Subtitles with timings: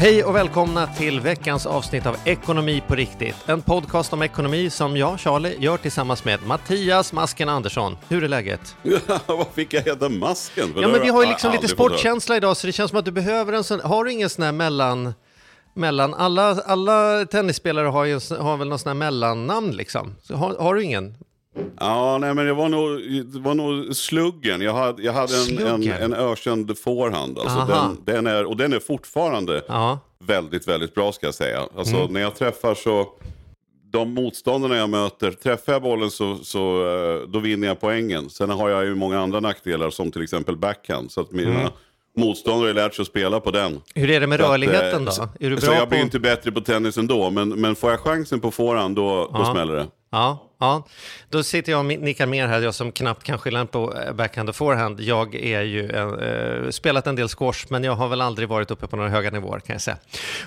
[0.00, 3.36] Hej och välkomna till veckans avsnitt av Ekonomi på riktigt.
[3.46, 7.96] En podcast om ekonomi som jag, Charlie, gör tillsammans med Mattias Masken Andersson.
[8.08, 8.76] Hur är läget?
[9.26, 10.72] Vad fick jag heta masken?
[10.72, 13.04] För Ja, men vi har ju liksom lite sportkänsla idag så det känns som att
[13.04, 13.80] du behöver en sån.
[13.80, 15.14] Har du ingen sån här mellan...
[15.74, 20.16] mellan alla, alla tennisspelare har, ju, har väl någon sån här mellannamn liksom.
[20.22, 21.16] Så har, har du ingen?
[21.80, 23.00] Ja, nej, men det var nog,
[23.32, 24.60] det var nog sluggen.
[24.60, 27.38] Jag hade, jag hade en, en, en ökänd forehand.
[27.38, 27.94] Alltså Aha.
[28.04, 29.98] den, den är, och den är fortfarande Ja.
[30.24, 31.62] väldigt, väldigt bra ska jag säga.
[31.76, 32.12] Alltså Mm.
[32.12, 33.08] när jag träffar så,
[33.92, 38.30] de motståndarna jag möter, träffar jag bollen så, så eh, då vinner jag poängen.
[38.30, 41.10] Sen har jag ju många andra nackdelar som till exempel backhand.
[41.12, 41.72] Så att mina Mm.
[42.16, 43.80] motståndare lärt sig att spela på den.
[43.94, 45.46] Hur är det med Så att, rörligheten eh, då?
[45.46, 46.04] Är du så bra jag blir på...
[46.04, 49.74] inte bättre på tennis ändå, men, men får jag chansen på forehand då, då smäller
[49.74, 49.86] det.
[50.12, 50.86] Ja, ja.
[51.28, 54.48] Då sitter jag och nickar mer här, jag som knappt kan skilja på eh, backhand
[54.48, 55.00] och forehand.
[55.00, 58.86] Jag är ju eh, spelat en del squash, men jag har väl aldrig varit uppe
[58.86, 59.96] på några höga nivåer kan jag säga.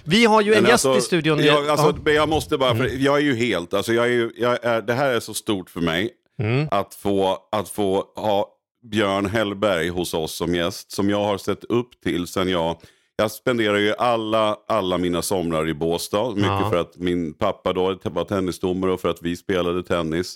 [0.03, 1.39] Vi har ju en Men gäst alltså, i studion.
[1.39, 1.91] Jag, alltså, Ja.
[2.01, 2.15] Mm.
[2.15, 4.93] jag måste bara, för jag är ju helt, alltså jag är ju, jag är, det
[4.93, 6.09] här är så stort för mig.
[6.39, 6.67] Mm.
[6.71, 8.49] Att, få, att få ha
[8.91, 10.91] Björn Hellberg hos oss som gäst.
[10.91, 12.77] Som jag har sett upp till sen jag,
[13.15, 16.29] jag spenderar ju alla, alla mina somrar i Båstad.
[16.29, 16.69] Mycket Ja.
[16.69, 20.35] för att min pappa då var tennisdomare och för att vi spelade tennis.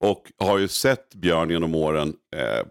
[0.00, 2.14] Och har ju sett Björn genom åren.
[2.36, 2.66] Eh,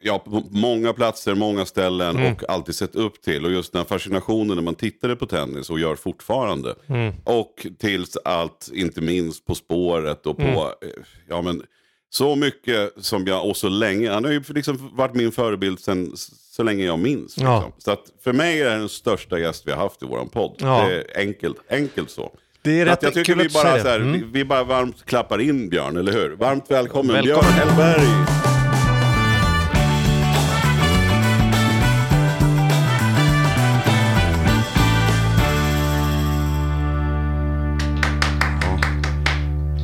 [0.00, 2.32] Ja, på många platser, många ställen Mm.
[2.32, 3.44] och alltid sett upp till.
[3.44, 6.74] Och just den här fascinationen när man tittade på tennis och gör fortfarande.
[6.86, 7.14] Mm.
[7.24, 10.56] Och tills allt, inte minst På spåret och på, Mm.
[10.58, 11.62] eh, ja men
[12.10, 16.12] så mycket som jag, och så länge, han har ju liksom varit min förebild sen,
[16.56, 17.38] så länge jag minns.
[17.38, 17.54] Ja.
[17.56, 17.72] Liksom.
[17.78, 20.54] Så att för mig är det den största gäst vi har haft i våran podd.
[20.58, 20.86] Ja.
[20.88, 22.32] Det är enkelt, enkelt så.
[22.62, 24.12] Det är Så rätt jag tycker kul vi att bara, så här, Mm.
[24.12, 26.30] vi, vi bara varmt klappar in Björn, eller hur?
[26.36, 27.40] Varmt välkommen, Välkommen.
[27.40, 28.31] Björn Hellberg!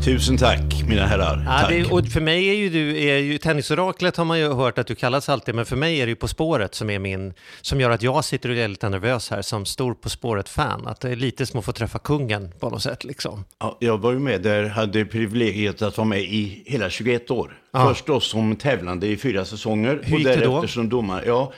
[0.09, 1.43] Tusen tack mina herrar.
[1.47, 1.69] Ja, tack.
[1.69, 4.87] det, och för mig är ju du, är ju, tennisoraklet har man ju hört att
[4.87, 7.81] du kallas alltid, men för mig är det ju På spåret som är min, som
[7.81, 10.87] gör att jag sitter och är lite nervös här som stor På spåret-fan.
[10.87, 13.45] Att det är lite som att få träffa kungen på något sätt liksom.
[13.59, 17.59] Ja, jag var ju med där, hade privilegiet att vara med i hela 21 år.
[17.73, 17.89] Ja.
[17.89, 20.01] Först då som tävlande i fyra säsonger.
[20.03, 20.69] Hur och gick det därefter då?
[20.69, 21.23] som domare.
[21.27, 21.53] Ja,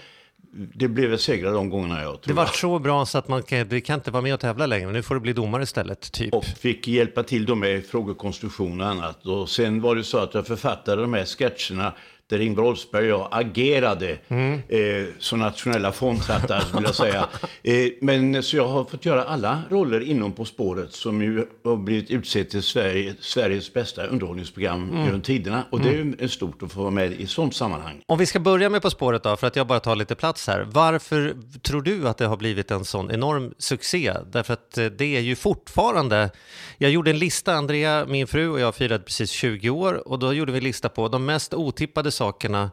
[0.53, 2.55] det blev ett segrar de gångerna jag Det tror var jag.
[2.55, 5.03] så bra så att man kan, du kan inte vara med och tävla längre, nu
[5.03, 6.35] får du bli domare istället, typ.
[6.35, 9.27] Och fick hjälpa till då med frågekonstruktion och annat.
[9.27, 11.95] Och sen var det så att jag författade de här sketcherna
[12.31, 14.53] där Ingvar Oldsberg och jag agerade Mm.
[14.69, 17.29] eh, som nationella frontrattar, vill jag säga.
[17.63, 21.77] Eh, men så jag har fått göra alla roller inom På spåret som ju har
[21.77, 25.05] blivit utsett till Sverige, Sveriges bästa underhållningsprogram Mm.
[25.05, 25.65] genom tiderna.
[25.71, 25.93] Och det är
[26.23, 28.03] ju stort att få vara med i sånt sammanhang.
[28.07, 30.47] Om vi ska börja med På spåret då, för att jag bara tar lite plats
[30.47, 30.67] här.
[30.73, 34.13] Varför tror du att det har blivit en sån enorm succé?
[34.33, 36.31] Därför att eh, det är ju fortfarande...
[36.79, 40.33] Jag gjorde en lista, Andrea, min fru och jag firade precis 20 år och då
[40.33, 42.71] gjorde vi en lista på de mest otippade sakerna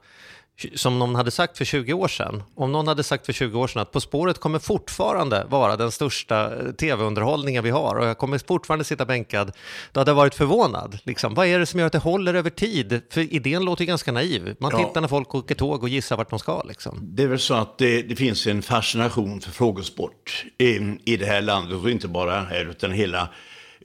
[0.75, 2.44] som någon hade sagt för 20 år sedan.
[2.56, 5.91] Om någon hade sagt för 20 år sedan att På spåret kommer fortfarande vara den
[5.91, 9.52] största eh, tv-underhållningen vi har och jag kommer fortfarande sitta bänkad,
[9.91, 11.00] då hade jag varit förvånad.
[11.03, 11.34] Liksom.
[11.34, 13.02] Vad är det som gör att det håller över tid?
[13.09, 14.56] För idén låter ju ganska naiv.
[14.59, 14.78] Man Ja.
[14.88, 16.63] tittar när folk åker tåg och gissar vart de ska.
[16.63, 17.00] Liksom.
[17.02, 20.66] Det är väl så att det, det finns en fascination för frågesport i,
[21.13, 23.30] i det här landet och inte bara här utan hela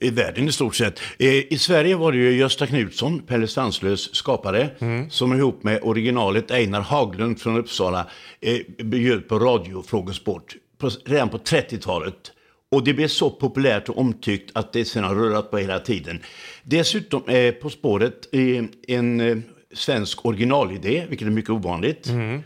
[0.03, 0.99] i världen i stort sett.
[1.19, 4.69] Eh, I Sverige var det ju Gösta Knutsson, Pelle Svanslös skapare,
[5.09, 8.07] som ihop med originalet Einar Haglund från Uppsala
[8.41, 12.31] eh, bjöd på radiofrågesport på, redan på 30-talet.
[12.71, 16.19] Och det blev så populärt och omtyckt att det sen har rullat på hela tiden.
[16.63, 19.37] Dessutom är På spåret eh, en eh,
[19.73, 22.07] svensk originalidé, vilket är mycket ovanligt.
[22.07, 22.41] Mm.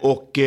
[0.00, 0.38] Och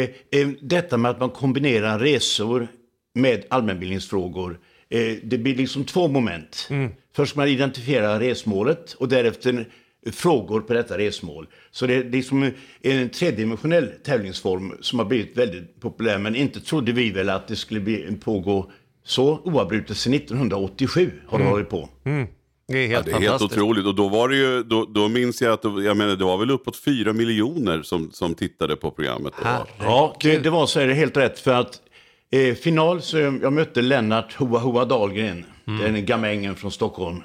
[0.61, 2.67] detta med att man kombinerar resor
[3.13, 4.59] med allmänbildningsfrågor,
[4.91, 6.69] eh, det blir liksom två moment.
[7.15, 9.65] Först man identifierar resmålet och därefter
[10.11, 11.47] frågor på detta resmål.
[11.71, 12.51] Så det är liksom
[12.81, 17.55] en tredimensionell tävlingsform som har blivit väldigt populär, men inte trodde vi väl att det
[17.55, 18.71] skulle bli, pågå
[19.03, 21.89] så oavbrutet sedan 1987 har det hållit på.
[22.03, 23.85] Det är Ja, helt det är helt otroligt.
[23.85, 26.37] Och då var det ju, då, då minns jag att det, jag menar, det var
[26.37, 29.33] väl uppåt fyra miljoner som, som tittade på programmet.
[29.37, 29.65] Då.
[29.79, 31.39] Ja, det, det var så är det helt rätt.
[31.39, 31.81] För att
[32.31, 37.23] eh, final så jag, mötte Lennart Hoa Hoa Dahlgren, den gamängen från Stockholm.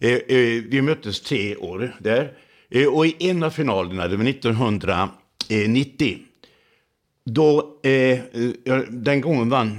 [0.00, 2.32] Eh, eh, vi möttes tre år där.
[2.70, 6.18] Eh, och i en av finalerna, det var 1990,
[7.24, 8.18] då, eh,
[8.88, 9.78] den gången vann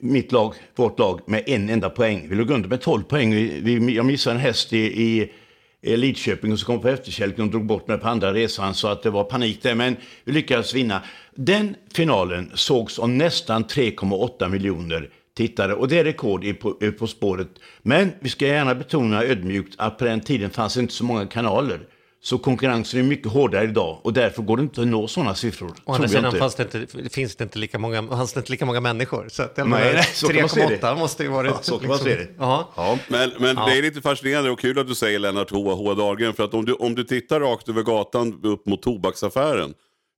[0.00, 2.26] mitt lag, vårt lag, med en enda poäng.
[2.28, 3.34] Vi låg under med 12 poäng.
[3.34, 7.50] Vi, vi, jag missade en häst i, i Lidköping och så kom på efterkälken och
[7.50, 9.74] drog bort mig på andra resan så att det var panik där.
[9.74, 11.02] Men vi lyckades vinna.
[11.42, 17.06] Den finalen sågs av nästan 3,8 miljoner tittare och det är rekord i på, på
[17.06, 17.48] spåret.
[17.82, 21.80] Men vi ska gärna betona ödmjukt att på den tiden fanns inte så många kanaler.
[22.22, 25.72] Så konkurrensen är mycket hårdare idag och därför går det inte att nå sådana siffror.
[25.84, 28.66] Å andra sidan fanns det inte, finns det inte lika många, fanns det inte lika
[28.66, 29.28] många människor.
[29.28, 31.50] Så att, nej, 3,8 måste ju varit...
[31.50, 32.28] Ja, så kan man se det.
[32.38, 32.68] Ja.
[32.76, 32.98] ja.
[33.08, 33.66] Men, men ja.
[33.66, 36.34] det är lite fascinerande och kul att du säger Lennart Hoa, Hoa Dahlgren.
[36.34, 39.74] För att om du, om du tittar rakt över gatan upp mot tobaksaffären.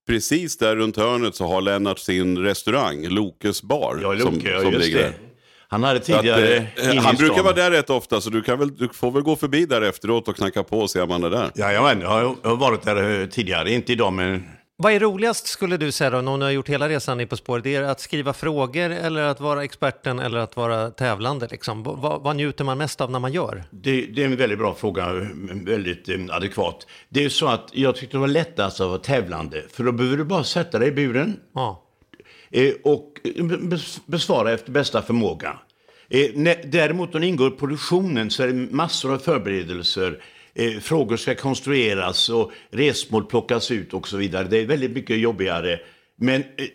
[0.07, 3.99] Precis där runt hörnet så har Lennart sin restaurang, Lokes bar.
[4.03, 5.13] Ja, Loke, som, som ligger det.
[5.69, 8.77] Han hade tidigare att, eh, Han brukar vara där rätt ofta så du, kan väl,
[8.77, 11.31] du får väl gå förbi där efteråt och knacka på och se om han är
[11.31, 11.51] där.
[11.55, 14.45] Ja, jag har varit där eh, tidigare, inte idag men...
[14.83, 17.37] Vad är roligast skulle du säga då, när du har gjort hela resan i På
[17.37, 17.65] spåret?
[17.65, 21.49] Det är att skriva frågor eller att vara experten eller att vara tävlande?
[21.51, 21.83] Liksom.
[21.83, 23.65] Vad, vad njuter man mest av när man gör?
[23.71, 25.13] Det, det är en väldigt bra fråga,
[25.65, 26.87] väldigt eh, adekvat.
[27.09, 30.17] Det är så att jag tyckte det var lättast att vara tävlande, för då behöver
[30.17, 31.37] du bara sätta dig i buren.
[31.55, 31.83] Ja
[32.51, 33.13] Eh, och
[34.07, 35.59] besvara efter bästa förmåga.
[36.09, 40.23] Eh, däremot om det ingår i produktionen så är det massor av förberedelser.
[40.55, 44.49] Eh, frågor ska konstrueras och resmål plockas ut och så vidare.
[44.49, 45.81] Det är väldigt mycket jobbigare.
[46.17, 46.67] Men eh,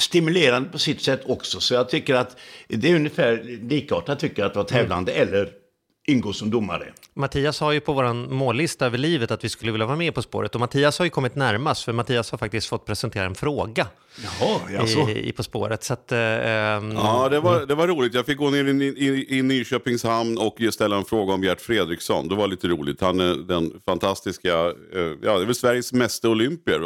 [0.00, 1.60] stimulerande på sitt sätt också.
[1.60, 2.36] Så jag tycker att
[2.68, 5.28] det är ungefär likartat tycker jag att vara tävlande mm.
[5.28, 5.65] eller
[6.06, 6.92] ingå som domare.
[7.14, 10.22] Mattias har ju på vår mållista över livet att vi skulle vilja vara med På
[10.22, 13.86] spåret och Mattias har ju kommit närmast för Mattias har faktiskt fått presentera en fråga
[14.24, 14.98] Jaha, alltså.
[14.98, 15.84] i, i På spåret.
[15.84, 18.14] Så att, äh, ja, det var, det var roligt.
[18.14, 21.60] Jag fick gå ner i, i, i Nyköpings hamn och ställa en fråga om Gert
[21.60, 22.28] Fredriksson.
[22.28, 23.00] Det var lite roligt.
[23.00, 24.54] Han är den fantastiska,
[24.94, 26.80] eh, ja, det är väl Sveriges mesta olympier.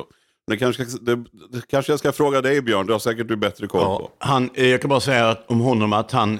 [0.46, 1.16] Det kanske, det,
[1.50, 4.10] det kanske jag ska fråga dig Björn, du har säkert du bättre koll ja, på.
[4.18, 6.34] Han, eh, jag kan bara säga om honom att han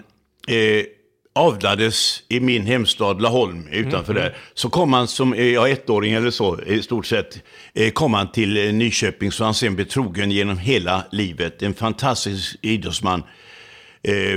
[0.48, 0.84] eh,
[1.32, 4.22] avlades i min hemstad Laholm utanför mm.
[4.22, 4.36] där.
[4.54, 7.38] Så kom han som ja, ettåring eller så i stort sett.
[7.74, 11.62] Eh, kom han till eh, Nyköping så han sen betrogen genom hela livet.
[11.62, 13.22] En fantastisk idrottsman.
[14.02, 14.34] Eh,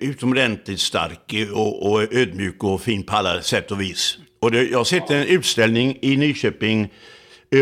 [0.00, 4.18] utomordentligt stark och, och ödmjuk och fin på alla sätt och vis.
[4.40, 6.92] Och det, jag har sett en utställning i Nyköping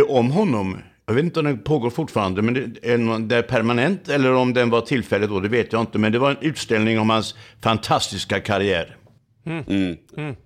[0.09, 4.09] om honom jag vet inte om den pågår fortfarande, men det är, det är permanent
[4.09, 5.99] eller om den var tillfällig då, det vet jag inte.
[5.99, 8.97] Men det var en utställning om hans fantastiska karriär.
[9.47, 9.65] Mm.
[9.69, 9.97] Mm.
[10.17, 10.37] Mm.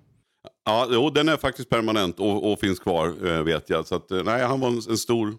[0.65, 3.87] Ja, jo, den är faktiskt permanent och, och finns kvar, eh, vet jag.
[3.87, 5.33] Så att, eh, nej, han var en, en stor,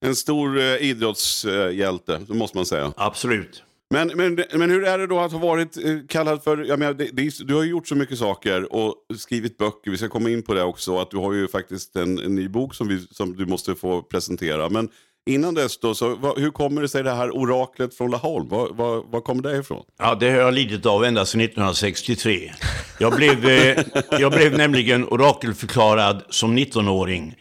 [0.00, 2.92] en stor eh, idrottshjälte, det måste man säga.
[2.96, 3.62] Absolut.
[3.90, 6.64] Men, men, men hur är det då att ha varit eh, kallad för...
[6.64, 9.90] Jag menar, det, det, du har ju gjort så mycket saker och skrivit böcker.
[9.90, 10.98] Vi ska komma in på det också.
[10.98, 14.02] Att du har ju faktiskt en, en ny bok som, vi, som du måste få
[14.02, 14.68] presentera.
[14.68, 14.88] Men
[15.26, 18.48] innan dess då, så, vad, hur kommer det sig det här oraklet från Laholm?
[18.48, 19.84] Vad, var, var kommer det ifrån?
[19.98, 22.52] Ja, det har jag lidit av ända sedan 1963.
[22.98, 27.34] Jag blev, eh, jag blev nämligen orakelförklarad som 19-åring.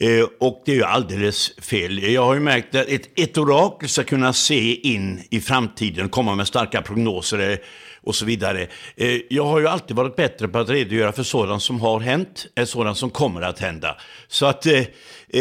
[0.00, 2.02] Eh, och det är ju alldeles fel.
[2.02, 6.34] Jag har ju märkt att ett, ett orakel ska kunna se in i framtiden, komma
[6.34, 7.58] med starka prognoser eh,
[8.02, 8.66] och så vidare.
[8.96, 12.46] Eh, jag har ju alltid varit bättre på att redogöra för sådant som har hänt
[12.56, 13.96] än sådant som kommer att hända.
[14.28, 14.82] Så att eh,
[15.32, 15.40] eh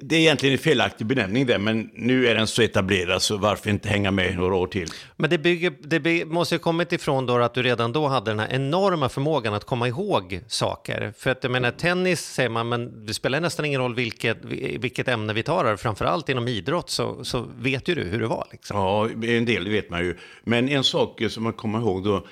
[0.00, 3.70] det, är egentligen en felaktig benämning där, men nu är den så etablerad så varför
[3.70, 4.88] inte hänga med några år till?
[5.16, 8.30] Men det, bygger, det bygger, måste ju kommit ifrån då att du redan då hade
[8.30, 11.12] den här enorma förmågan att komma ihåg saker.
[11.18, 14.44] För att jag menar, tennis säger man, men det spelar nästan ingen roll vilket,
[14.78, 15.76] vilket ämne vi tar här.
[15.76, 18.46] Framförallt inom idrott så, så vet ju du hur det var.
[18.52, 18.76] Liksom.
[18.76, 20.16] Ja, en del vet man ju.
[20.44, 22.26] Men en sak som man kommer ihåg då,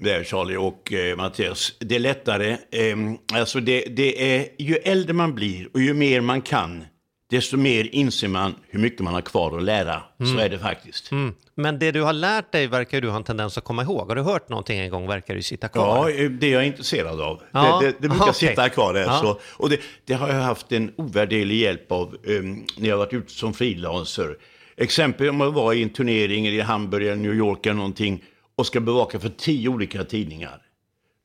[0.00, 1.72] där Charlie och eh, Mattias.
[1.78, 2.96] Det är lättare, eh,
[3.32, 6.84] alltså det, det är, ju äldre man blir och ju mer man kan,
[7.30, 10.02] desto mer inser man hur mycket man har kvar att lära.
[10.20, 10.32] Mm.
[10.32, 11.12] Så är det faktiskt.
[11.12, 11.34] Mm.
[11.54, 14.08] Men det du har lärt dig verkar du ha en tendens att komma ihåg.
[14.08, 16.10] Har du hört någonting en gång verkar du sitta kvar.
[16.10, 17.42] Ja, det är jag intresserad av.
[17.52, 17.78] Ja.
[17.80, 18.48] Det, det, det brukar okay.
[18.48, 19.00] sitta kvar där.
[19.00, 19.18] Ja.
[19.22, 23.04] Så, och det, det, har jag haft en ovärderlig hjälp av um, när jag har
[23.04, 24.36] varit ute som frilanser.
[24.76, 28.24] Exempel om jag var i en turnering i Hamburg eller New York eller någonting
[28.60, 30.62] och ska bevaka för tio olika tidningar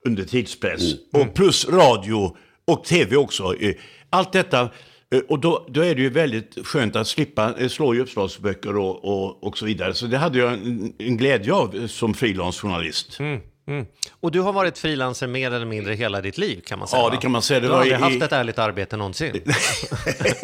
[0.06, 0.82] under tidspress.
[1.14, 1.28] Mm.
[1.28, 2.36] Och plus radio
[2.68, 3.56] och tv också.
[3.60, 3.76] Eh,
[4.10, 4.70] allt detta.
[5.12, 8.78] Eh, och då, då är det ju väldigt skönt att slippa eh, slå i uppslagsböcker
[8.78, 9.94] och, och, och så vidare.
[9.94, 13.20] Så det hade jag en, en glädje av som frilansjournalist.
[13.20, 13.40] Mm.
[13.68, 13.86] Mm.
[14.20, 17.02] Och du har varit frilanser mer eller mindre hela ditt liv kan man säga?
[17.02, 17.60] Ja, det kan man säga.
[17.60, 18.02] Det du har aldrig i...
[18.02, 19.34] haft ett ärligt arbete någonsin?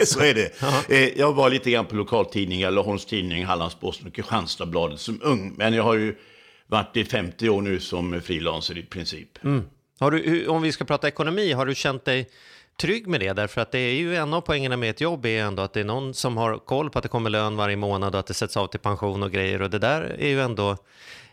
[0.06, 1.18] så är det.
[1.18, 5.54] jag var lite grann på lokaltidningar, Laholms Tidning, Hallandsposten och Kristianstadsbladet som ung.
[5.58, 6.16] Men jag har ju
[6.72, 9.44] varit i 50 år nu som frilanser i princip.
[9.44, 9.63] Mm.
[10.00, 12.30] Har du, om vi ska prata ekonomi, har du känt dig
[12.82, 13.34] trygg med det?
[13.34, 15.80] Därför att det är ju en av poängerna med ett jobb är ändå att det
[15.80, 18.34] är någon som har koll på att det kommer lön varje månad och att det
[18.34, 20.78] sätts av till pension och grejer och det där är ju ändå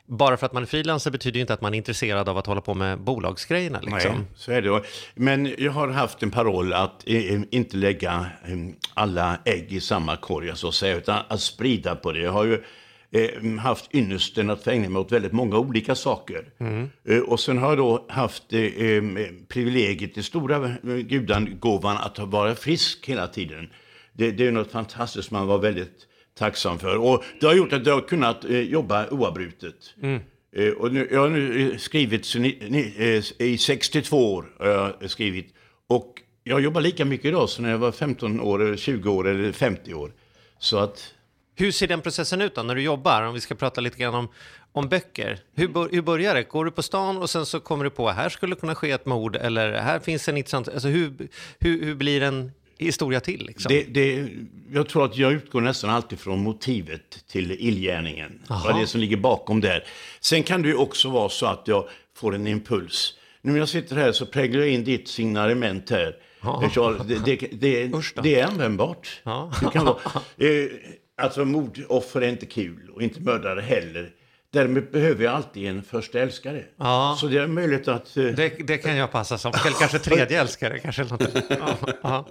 [0.06, 2.46] bara för att man är frilansare betyder ju inte att man är intresserad av att
[2.46, 3.80] hålla på med bolagsgrejerna.
[3.80, 4.14] Liksom.
[4.14, 4.82] Nej, så är det.
[5.14, 8.56] Men jag har haft en paroll att eh, inte lägga eh,
[8.94, 12.20] alla ägg i samma korg, så att säga, utan att sprida på det.
[12.20, 12.64] Jag har ju
[13.10, 16.44] eh, haft ynnesten att få ägna mig åt väldigt många olika saker.
[16.58, 16.90] Mm.
[17.04, 19.02] Eh, och sen har jag då haft eh, eh
[19.48, 23.70] privilegiet, det stora gudagåvan att vara frisk hela tiden.
[24.12, 26.06] Det, det är något fantastiskt man var väldigt
[26.38, 26.96] tacksam för.
[26.96, 29.94] Och det har gjort att jag har kunnat eh, jobba oavbrutet.
[30.02, 30.20] Mm.
[30.56, 32.94] Eh, och nu, jag har nu eh, skrivit så ni, ni,
[33.38, 34.44] eh, i 62 år.
[34.58, 35.54] Har jag skrivit.
[35.86, 39.52] Och jag jobbar lika mycket idag som när jag var 15 år, 20 år eller
[39.52, 40.12] 50 år.
[40.58, 41.14] Så att...
[41.58, 43.22] Hur ser den processen ut då, när du jobbar?
[43.22, 44.28] Om vi ska prata lite grann om,
[44.72, 45.38] om böcker.
[45.54, 46.42] Hur, hur börjar det?
[46.42, 48.90] Går du på stan och sen så kommer du på att här skulle kunna ske
[48.90, 50.68] ett mord eller här finns en intressant...
[50.68, 53.46] Alltså hur, hur, hur blir en historia till?
[53.46, 53.68] Liksom?
[53.68, 54.28] Det, det,
[54.72, 58.42] jag tror att jag utgår nästan alltid från motivet till illgärningen.
[58.48, 59.84] Vad det är som ligger bakom där.
[60.20, 63.14] Sen kan det ju också vara så att jag får en impuls.
[63.42, 66.16] Nu när jag sitter här så präglar jag in ditt signalement här.
[67.04, 69.20] Det, det, det, det, är användbart.
[69.60, 69.98] Det kan vara,
[70.36, 70.68] eh,
[71.18, 74.10] alltså mordoffer är inte kul och inte mördare heller.
[74.50, 76.64] Därmed behöver jag alltid en första älskare.
[76.76, 77.16] Ja.
[77.20, 78.16] Så det är möjligt att...
[78.16, 78.34] Uh...
[78.34, 79.52] Det, det, kan jag passa som.
[79.66, 80.78] Eller kanske tredje älskare.
[80.78, 81.22] Kanske något.
[81.48, 82.26] Ja, ja.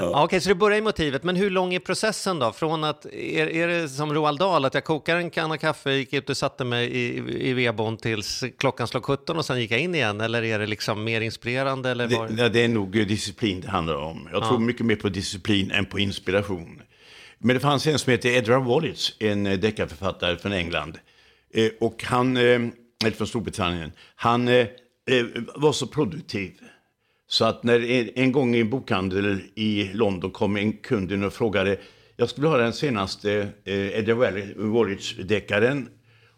[0.00, 0.24] ja.
[0.24, 1.22] Okej, så det börjar i motivet.
[1.22, 2.52] Men hur lång är processen då?
[2.52, 6.12] Från att, är, är det som Roald Dahl, att jag kokar en kanna kaffe, gick
[6.12, 9.80] ut och satte mig i, i vedboden tills klockan slog 17 och sen gick jag
[9.80, 10.20] in igen?
[10.20, 11.90] Eller är det liksom mer inspirerande?
[11.90, 12.28] Eller var...
[12.28, 14.28] det, det är nog disciplin det handlar om.
[14.32, 16.82] Jag tror mycket mer på disciplin än på inspiration.
[17.42, 20.98] Men det fanns en som heter Edward Wallace, en deckarförfattare från England
[21.54, 24.66] Eh, och han, eh, eller från Storbritannien, han eh,
[25.54, 26.52] var så produktiv.
[27.28, 31.32] Så att när en gång i en bokhandel i London kom en kund in och
[31.32, 31.78] frågade
[32.16, 35.88] jag skulle ha den senaste eh, Edward Woolwich-deckaren.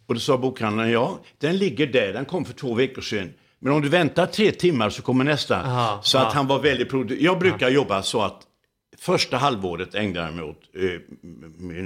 [0.06, 3.32] Och då sa bokhandlaren, ja, den ligger där, den kom för två veckor sedan.
[3.58, 5.62] Men om du väntar tre timmar så kommer nästa.
[5.62, 6.26] Aha, så aha.
[6.26, 7.22] att han var väldigt produktiv.
[7.22, 7.74] Jag brukar aha.
[7.74, 8.42] jobba så att
[9.02, 11.00] första halvåret ägnar jag mig åt eh,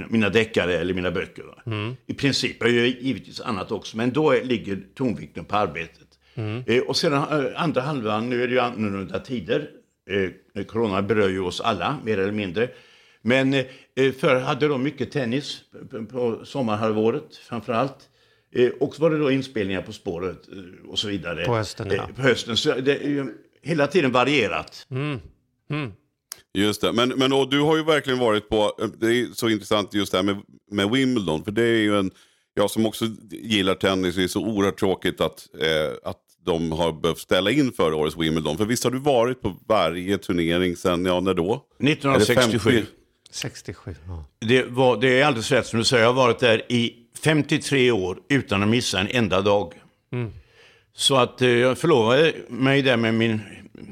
[0.09, 1.43] mina deckare eller mina böcker.
[1.65, 1.95] Mm.
[2.05, 6.07] I princip, jag gör givetvis annat också, men då ligger tonvikten på arbetet.
[6.35, 6.63] Mm.
[6.67, 9.69] Eh, och sedan eh, andra halvan, nu är det ju annorlunda tider.
[10.55, 12.69] Eh, corona berör ju oss alla, mer eller mindre.
[13.21, 13.63] Men eh,
[14.19, 15.61] förr hade de mycket tennis
[16.11, 18.09] på, sommarhalvåret framför allt.
[18.55, 21.45] Eh, och så var det då inspelningar På spåret eh, och så vidare.
[21.45, 22.09] På hösten, ja.
[22.15, 22.57] på hösten.
[22.57, 24.87] Så det är ju hela tiden varierat.
[24.89, 25.19] Mm.
[25.69, 25.91] Mm.
[26.53, 29.93] Just det, men, men och du har ju verkligen varit på, det är så intressant
[29.93, 30.37] just det här med,
[30.71, 32.11] med Wimbledon, för det är ju en,
[32.53, 36.91] jag som också gillar tennis, det är så oerhört tråkigt att, eh, att de har
[36.91, 38.57] behövt ställa in förra årets Wimbledon.
[38.57, 41.65] För visst har du varit på varje turnering sen, ja när då?
[41.79, 42.85] 1967.
[43.31, 44.25] 67, ja.
[44.39, 46.93] det, var, det är alldeles rätt som du säger, jag har varit där i
[47.23, 49.73] 53 år utan att missa en enda dag.
[50.13, 50.31] Mm.
[50.95, 53.41] Så att eh, jag förlovade mig där med min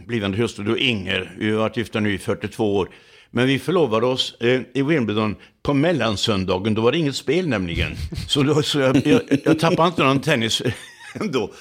[0.07, 1.35] blivande hustru då Inger.
[1.37, 2.89] Vi har varit gifta nu i 42 år.
[3.31, 6.73] Men vi förlovade oss eh, i Wimbledon på mellansöndagen.
[6.73, 7.95] Då var det inget spel nämligen.
[8.27, 10.61] Så, då, så jag, jag, jag tappade inte någon tennis
[11.19, 11.51] ändå.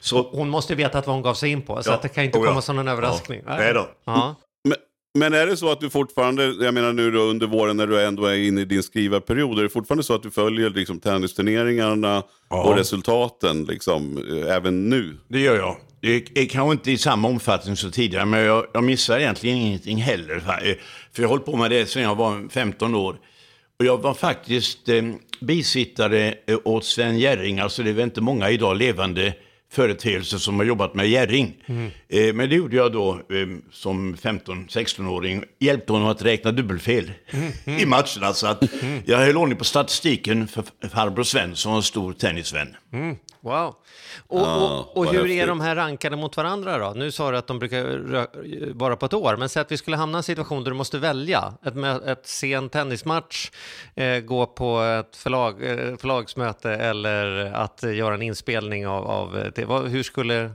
[0.00, 0.22] Så...
[0.22, 1.94] Hon måste veta att vad hon gav sig in på, så ja.
[1.94, 3.42] att det kan inte oh, komma som en överraskning.
[3.46, 3.56] Ja.
[3.56, 3.88] Nej då.
[4.04, 4.34] Ja.
[4.68, 4.76] Men,
[5.18, 8.04] men är det så att du fortfarande, jag menar nu då under våren när du
[8.04, 12.22] ändå är inne i din skrivarperiod, är det fortfarande så att du följer liksom tennisturneringarna
[12.50, 12.62] ja.
[12.62, 15.16] och resultaten liksom, eh, även nu?
[15.28, 15.76] Det gör jag.
[16.04, 19.96] Det är kanske inte i samma omfattning som tidigare, men jag, jag missar egentligen ingenting
[19.96, 20.40] heller.
[20.40, 23.16] För jag har hållit på med det sedan jag var 15 år.
[23.78, 25.02] Och jag var faktiskt eh,
[25.40, 29.34] bisittare eh, åt Sven Jerring, alltså det är väl inte många idag levande
[29.72, 31.56] företeelser som har jobbat med Jerring.
[31.66, 31.90] Mm.
[32.08, 35.44] Eh, men det gjorde jag då eh, som 15-16-åring.
[35.58, 37.52] Hjälpte honom att räkna dubbelfel mm.
[37.80, 38.32] i matcherna.
[38.34, 39.02] Så att mm.
[39.06, 42.76] jag höll ordning på statistiken för farbror Sven som var en stor tennisvän.
[43.44, 43.62] Mm.
[43.62, 43.76] Wow.
[44.26, 45.42] Och, och, och hur häftigt.
[45.42, 46.92] är de här rankade mot varandra då?
[46.96, 49.96] Nu sa du att de brukar vara på ett år, men säg att vi skulle
[49.96, 51.54] hamna i en situation där du måste välja.
[51.66, 53.50] Ett, ett sen tennismatch,
[53.94, 59.64] eh, gå på ett förlag, eh, förlagsmöte eller att göra en inspelning av, av det.
[59.88, 60.50] Hur skulle...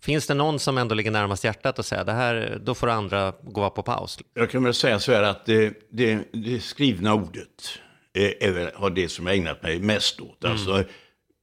[0.00, 3.32] Finns det någon som ändå ligger närmast hjärtat och säga det här, då får andra
[3.42, 4.18] gå på paus?
[4.34, 7.78] Jag kan väl säga så här att det, det, det skrivna ordet
[8.14, 10.44] är, är, har det som jag ägnat mig mest åt.
[10.44, 10.84] Mm.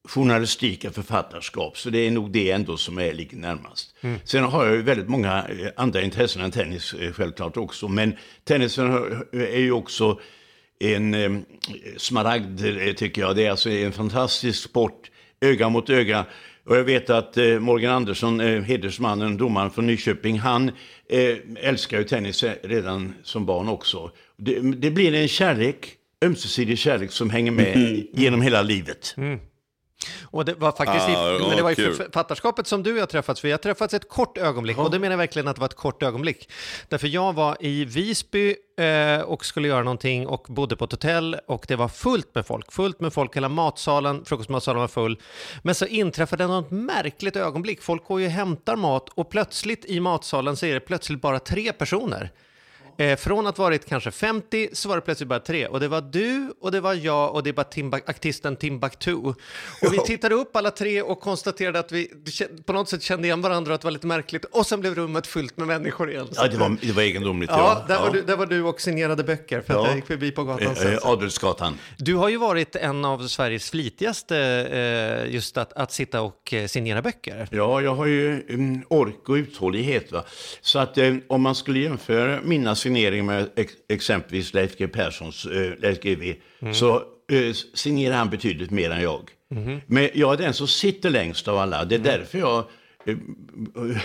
[0.08, 1.78] Journalistik och författarskap.
[1.78, 3.96] Så det är nog det ändå som är ligger närmast.
[4.02, 4.20] Mm.
[4.24, 7.88] Sen har jag ju väldigt många eh, andra intressen än tennis eh, självklart också.
[7.88, 8.92] Men tennisen
[9.32, 10.20] är ju också
[10.80, 11.32] en eh,
[11.98, 12.62] smaragd
[12.98, 13.36] tycker jag.
[13.36, 16.26] Det är alltså en fantastisk sport, öga mot öga.
[16.66, 20.72] Och jag vet att eh, Morgan Andersson, eh, hedersmannen, domaren från Nyköping, han
[21.10, 24.12] eh, älskar ju tennis redan som barn också.
[24.38, 25.96] Det, det blir en kärlek,
[26.26, 28.08] ömsesidig kärlek som hänger med mm.
[28.14, 29.14] genom hela livet.
[29.18, 29.40] Mm.
[30.24, 33.10] Och det var faktiskt Ah, i, men det var i författarskapet som du och jag
[33.10, 35.68] träffats, vi har träffats ett kort ögonblick och det menar jag verkligen att det var
[35.68, 36.50] ett kort ögonblick.
[36.88, 41.38] Därför jag var i Visby eh, och skulle göra någonting och bodde på ett hotell
[41.48, 45.20] och det var fullt med folk, fullt med folk, hela matsalen, frukostmatsalen var full.
[45.62, 50.00] Men så inträffade något märkligt ögonblick, folk går ju och hämtar mat och plötsligt i
[50.00, 52.32] matsalen så är det plötsligt bara tre personer.
[52.98, 55.68] Eh, från att varit kanske 50 så var det plötsligt bara tre.
[55.68, 59.14] Och det var du och det var jag och det var Timba- artisten Timbuktu.
[59.14, 59.36] Och
[59.92, 62.12] vi tittade upp alla tre och konstaterade att vi
[62.66, 64.46] på något sätt kände igen varandra och att det var lite märkligt.
[64.46, 66.28] Och sen blev rummet fyllt med människor igen.
[66.36, 67.50] Ja, det var, det var egendomligt.
[67.54, 69.88] Ja, där, Var du, där var du och signerade böcker för att Ja.
[69.88, 70.94] jag gick förbi på gatan Eh, sen.
[70.94, 71.80] eh, Adelsgatan.
[71.98, 74.38] Du har ju varit en av Sveriges flitigaste
[75.28, 77.48] eh, just att, att sitta och eh, signera böcker.
[77.52, 80.12] Ja, jag har ju mm, ork och uthållighet.
[80.12, 80.24] Va?
[80.62, 80.98] Så att
[81.28, 86.36] om man skulle jämföra mina signeringar med ex exempelvis Leif G Perssons eh, Leif GW
[86.74, 86.96] så
[87.32, 89.30] eh, signerar han betydligt mer än jag.
[89.88, 91.86] Men jag är den som sitter längst av alla.
[91.86, 92.58] Det är därför jag
[93.06, 93.18] eh,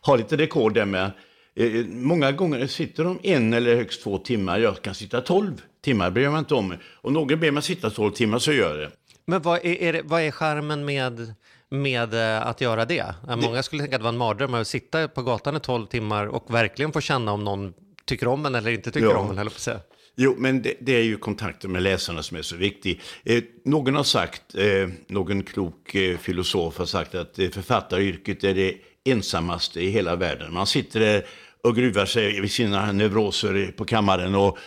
[0.00, 1.10] har lite rekord där med.
[1.54, 4.58] Eh, många gånger sitter de en eller högst två timmar.
[4.58, 6.74] Jag kan sitta tolv timmar, bryr jag inte om.
[6.84, 8.90] Och någon ber mig sitta tolv timmar så gör jag det.
[9.24, 11.34] Men vad är, är det, vad är charmen med,
[11.68, 13.14] med eh, att göra det?
[13.36, 16.26] Många skulle tänka att det var en mardröm att sitta på gatan i 12 timmar
[16.26, 17.74] och verkligen få känna om någon
[18.06, 19.16] tycker om en eller inte tycker Ja.
[19.18, 19.80] om en, höll jag på att säga.
[20.16, 23.00] Jo, men det, det är ju kontakten med läsarna som är så viktig.
[23.24, 28.54] Eh, någon har sagt, eh, någon klok eh, filosof har sagt att eh, författaryrket är
[28.54, 30.52] det ensammaste i hela världen.
[30.54, 31.26] Man sitter där
[31.62, 34.58] och gruvar sig vid sina neuroser på kammaren och,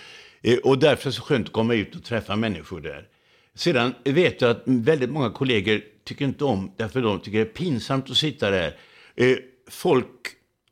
[0.42, 3.08] eh, och därför är det så skönt att komma ut och träffa människor där.
[3.56, 7.54] Sedan vet jag att väldigt många kollegor tycker inte om, därför de tycker det är
[7.54, 8.76] pinsamt att sitta där.
[9.16, 9.38] Eh,
[9.70, 10.08] folk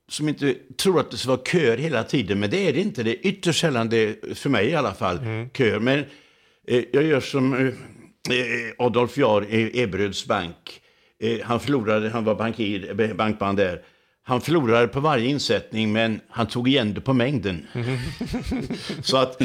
[0.09, 3.03] som inte tror att det ska vara köer hela tiden, men det är det inte.
[3.03, 5.19] Det är ytterst sällan det, för mig i alla fall,
[5.53, 5.79] köer.
[5.79, 5.99] Men
[6.67, 7.67] eh, jag gör som eh,
[8.29, 10.81] eh, Adolf Jahr i Eberöds bank.
[11.20, 13.81] Eh, han förlorade, han var bankir, eh, bankman där.
[14.24, 17.67] Han förlorade på varje insättning, men han tog igen det på mängden.
[19.01, 19.41] så att,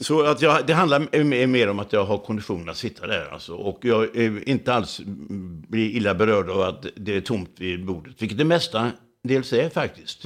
[0.00, 3.28] så att jag, det handlar mer om att jag har kondition att sitta där.
[3.32, 7.50] Alltså, och jag är inte alls mm, blir illa berörd av att det är tomt
[7.58, 8.90] vid bordet, vilket det mesta
[9.24, 10.22] dels är faktiskt.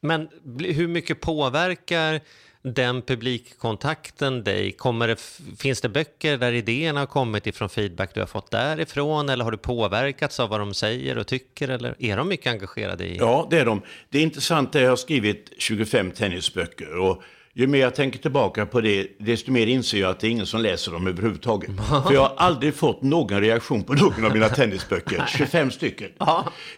[0.00, 2.20] Men bli- hur mycket påverkar
[2.62, 4.72] den publikkontakten dig?
[4.72, 5.20] Kommer det,
[5.58, 9.28] finns det böcker där idéerna har kommit ifrån feedback du har fått därifrån?
[9.28, 11.68] Eller har du påverkats av vad de säger och tycker?
[11.68, 13.16] Eller är de mycket engagerade i?
[13.16, 13.82] Ja, det är de.
[14.08, 16.96] Det är intressant jag har skrivit 25 tennisböcker.
[16.96, 17.22] Och
[17.58, 20.46] ju mer jag tänker tillbaka på det, desto mer inser jag att det är ingen
[20.46, 21.70] som läser dem överhuvudtaget.
[22.06, 25.24] För jag har aldrig fått någon reaktion på någon av mina tennisböcker.
[25.38, 26.10] 25 stycken.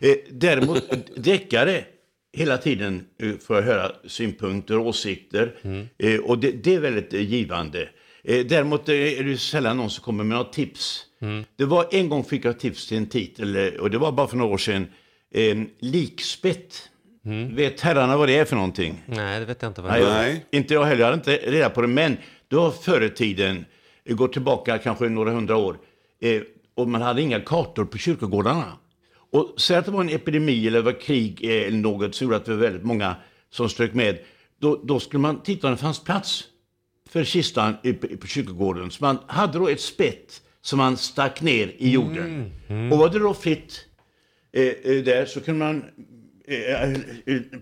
[0.00, 0.82] Eh, däremot
[1.16, 1.84] deckare,
[2.36, 5.54] hela tiden eh, får jag höra synpunkter och åsikter.
[5.98, 7.88] Eh, och det, det är väldigt eh, givande.
[8.24, 11.04] Eh, däremot eh, är det sällan någon som kommer med något tips.
[11.56, 14.28] Det var en gång fick jag tips till en titel, eh, och det var bara
[14.28, 14.86] för några år sedan.
[15.34, 16.89] Eh, likspett.
[17.56, 19.02] Vet herrarna vad det är för någonting?
[19.06, 20.04] Nej, det vet jag inte vad det är.
[20.04, 20.46] Nej.
[20.50, 21.86] Inte jag heller, jag hade inte reda på det.
[21.88, 22.16] Men
[22.48, 23.64] då förr i tiden,
[24.08, 25.78] går tillbaka kanske några hundra år,
[26.22, 26.42] eh,
[26.74, 28.72] och man hade inga kartor på kyrkogårdarna.
[29.32, 32.36] Och säg att det var en epidemi eller var krig eh, eller något som gjorde
[32.36, 33.14] att det var väldigt många
[33.50, 34.18] som strök med.
[34.60, 36.44] Då, då skulle man titta om det fanns plats
[37.10, 38.90] för kistan i- på kyrkogården.
[38.90, 42.52] Så man hade då ett spett som man stack ner i jorden.
[42.92, 43.84] Och var det då fritt
[44.52, 45.84] eh, eh, där så kunde man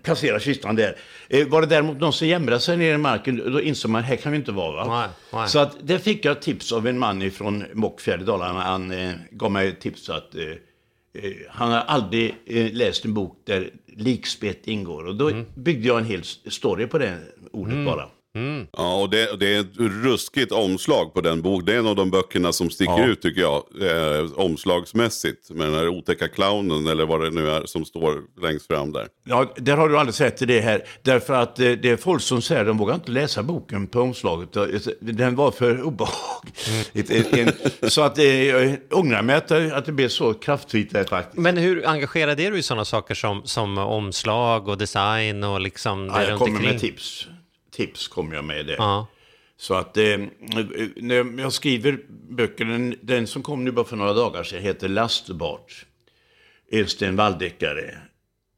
[0.03, 0.95] placera kistan där.
[1.29, 4.15] Eh, var det däremot någon som jämrade sig ner i marken, då insåg man här
[4.15, 4.85] kan vi inte vara.
[4.85, 4.99] Va?
[5.01, 5.49] Nej, nej.
[5.49, 8.61] Så att där fick jag tips av en man från Mockfjärd i Dalarna.
[8.61, 13.37] Han eh, gav mig tips att eh, eh, han har aldrig eh, läst en bok
[13.45, 15.05] där likspett ingår.
[15.07, 17.17] Och då byggde jag en hel story på det
[17.51, 18.09] ordet bara.
[18.77, 21.65] Ja, och det, det är ett ruskigt omslag på den boken.
[21.65, 23.05] Det är en av de böckerna som sticker Ja.
[23.05, 23.63] ut tycker jag.
[23.81, 25.49] Eh, omslagsmässigt.
[25.49, 29.07] Med den här otäcka clownen eller vad det nu är som står längst fram där.
[29.23, 30.83] Ja, där har du alldeles rätt i det här.
[31.03, 34.01] Därför att eh, det är folk som säger att de vågar inte läsa boken på
[34.01, 34.55] omslaget.
[34.55, 34.63] Eh,
[34.99, 36.49] Den var för obehaglig.
[37.39, 41.03] En- Så att eh, jag ångrar mig att, det- att det blev så kraftfullt där
[41.03, 41.37] faktiskt.
[41.37, 46.05] Men hur engagerad är du i sådana saker som, som omslag och design och liksom
[46.07, 46.71] Ja, det jag runt kommer omkring?
[46.71, 47.27] med tips.
[47.79, 48.75] Tips kommer jag med det.
[48.77, 49.07] Ja.
[49.57, 50.03] Så att eh,
[50.95, 54.87] när jag skriver böcker, den, den som kom nu bara för några dagar sedan heter
[54.87, 55.85] Lastbart.
[56.71, 57.97] Är Sten Wall-deckare.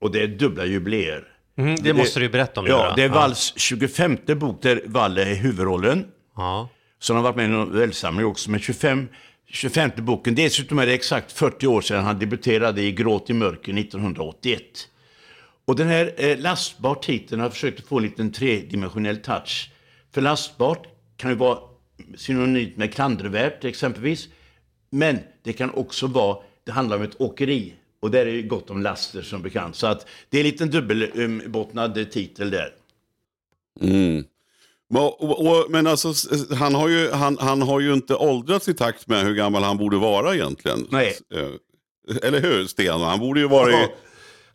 [0.01, 1.27] Och det är dubbla jubileer.
[1.55, 5.17] Mhm, det måste du ju berätta om Ja, det är Walls 25 bok där Wall
[5.17, 6.05] är huvudrollen.
[6.35, 6.69] Ja.
[6.99, 8.51] Så han har varit med i en novellsamling också.
[8.51, 9.07] Men 25,
[9.49, 13.79] 25 boken, dessutom är det exakt 40 år sedan han debuterade i Gråt i mörker
[13.79, 14.61] 1981.
[15.71, 19.71] Och den här eh, lastbart-titeln har försökt få en liten tredimensionell touch.
[20.13, 21.59] För lastbart kan ju vara
[22.15, 24.27] synonymt med klandervärt exempelvis.
[24.89, 27.73] Men det kan också vara, det handlar om ett åkeri.
[27.99, 29.75] Och där är det gott om laster som bekant.
[29.75, 32.73] Så att det är en liten dubbelbottnad titel där.
[33.81, 34.23] Mm.
[35.69, 36.13] Men alltså,
[36.55, 39.77] han har, ju, han, han har ju inte åldrats i takt med hur gammal han
[39.77, 40.87] borde vara egentligen.
[40.89, 41.17] Nej.
[41.33, 41.49] Eh,
[42.23, 43.01] eller hur Sten?
[43.01, 43.89] Han borde ju vara Ja.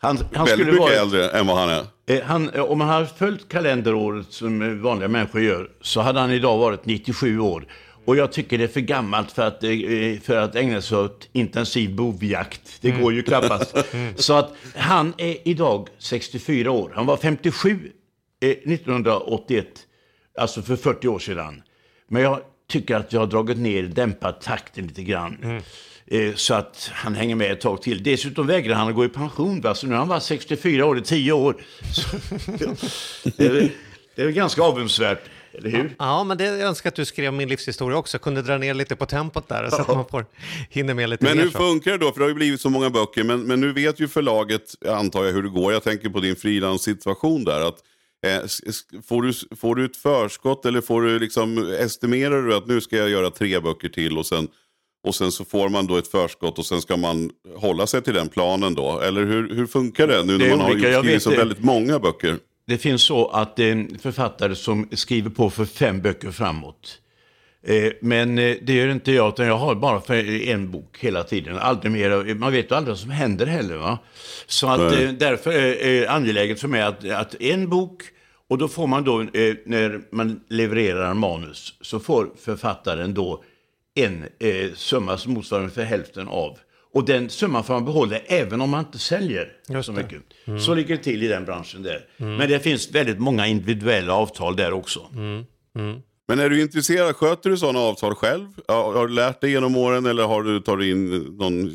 [0.07, 1.85] Han, han väldigt mycket vara, äldre än vad han är.
[2.07, 6.31] eh, han, eh, om han hade följt kalenderåret som vanliga människor gör så hade han
[6.31, 7.67] idag varit 97 år.
[8.05, 9.71] Och jag tycker det är för gammalt för att, eh,
[10.23, 12.79] för att ägna sig åt intensiv bovjakt.
[12.81, 13.77] Det går ju knappast.
[14.17, 16.93] Så att han är idag 64 år.
[16.95, 17.93] Han var 57
[18.41, 19.67] eh, 1981,
[20.39, 21.63] alltså för 40 år sedan.
[22.09, 25.39] Men jag tycker att jag har dragit ner, dämpat takten lite grann.
[25.43, 25.63] Eh,
[26.35, 28.03] Så att han hänger med ett tag till.
[28.03, 29.61] Dessutom vägrar han att gå i pension.
[29.61, 29.75] Va?
[29.75, 31.57] Så nu har han varit 64 år i 10 år.
[31.93, 32.17] Så,
[33.37, 33.71] det, är, väl-
[34.17, 35.21] det är väl ganska avundsvärt,
[35.53, 35.95] eller hur?
[35.99, 38.19] Ja, men det jag önskar att du skrev min livshistoria också.
[38.19, 40.27] Kunde dra ner lite på tempot där så att man får
[40.71, 41.45] hinner med lite Men mer.
[41.45, 41.59] hur så.
[41.59, 42.13] funkar det då?
[42.13, 43.25] För det har ju blivit så många böcker.
[43.25, 45.73] Men, men nu vet ju förlaget, antar jag, hur det går.
[45.73, 47.69] Jag tänker på din frilanssituation där.
[47.69, 47.79] Att,
[48.27, 48.39] eh,
[49.09, 52.97] får, du, får du ett förskott eller får du liksom, estimerar du att nu ska
[52.97, 54.49] jag göra tre böcker till och sen,
[55.07, 58.15] och sen så får man då ett förskott och sen ska man hålla sig till
[58.15, 59.01] den planen då?
[59.01, 61.31] Eller hur, hur funkar det nu Det när är man har olika, jag skrivit så
[61.31, 61.37] det.
[61.37, 62.37] väldigt många böcker?
[62.67, 66.99] Det finns så att det är en författare som skriver på för fem böcker framåt.
[67.67, 71.23] Eh, Men eh, det gör inte jag, utan jag har bara för en bok hela
[71.25, 71.59] tiden.
[71.59, 73.77] Aldrig mer, man vet ju aldrig vad som händer heller.
[73.77, 73.99] Va?
[74.47, 75.05] Så att, Nej.
[75.05, 78.03] eh, därför är det angeläget för mig att, att en bok,
[78.49, 83.43] och då får man då, eh, när man levererar manus, så får författaren då
[83.97, 86.59] en eh, summa som motsvarar ungefär hälften av.
[86.95, 90.03] Och den summan får man behålla även om man inte säljer Just så det.
[90.03, 90.63] mycket.
[90.63, 92.05] Så ligger det till i den branschen där.
[92.17, 95.01] Men det finns väldigt många individuella avtal där också.
[96.29, 98.47] Men är du intresserad, sköter du sådana avtal själv?
[98.69, 101.71] Har du lärt dig genom åren eller har du tagit in någon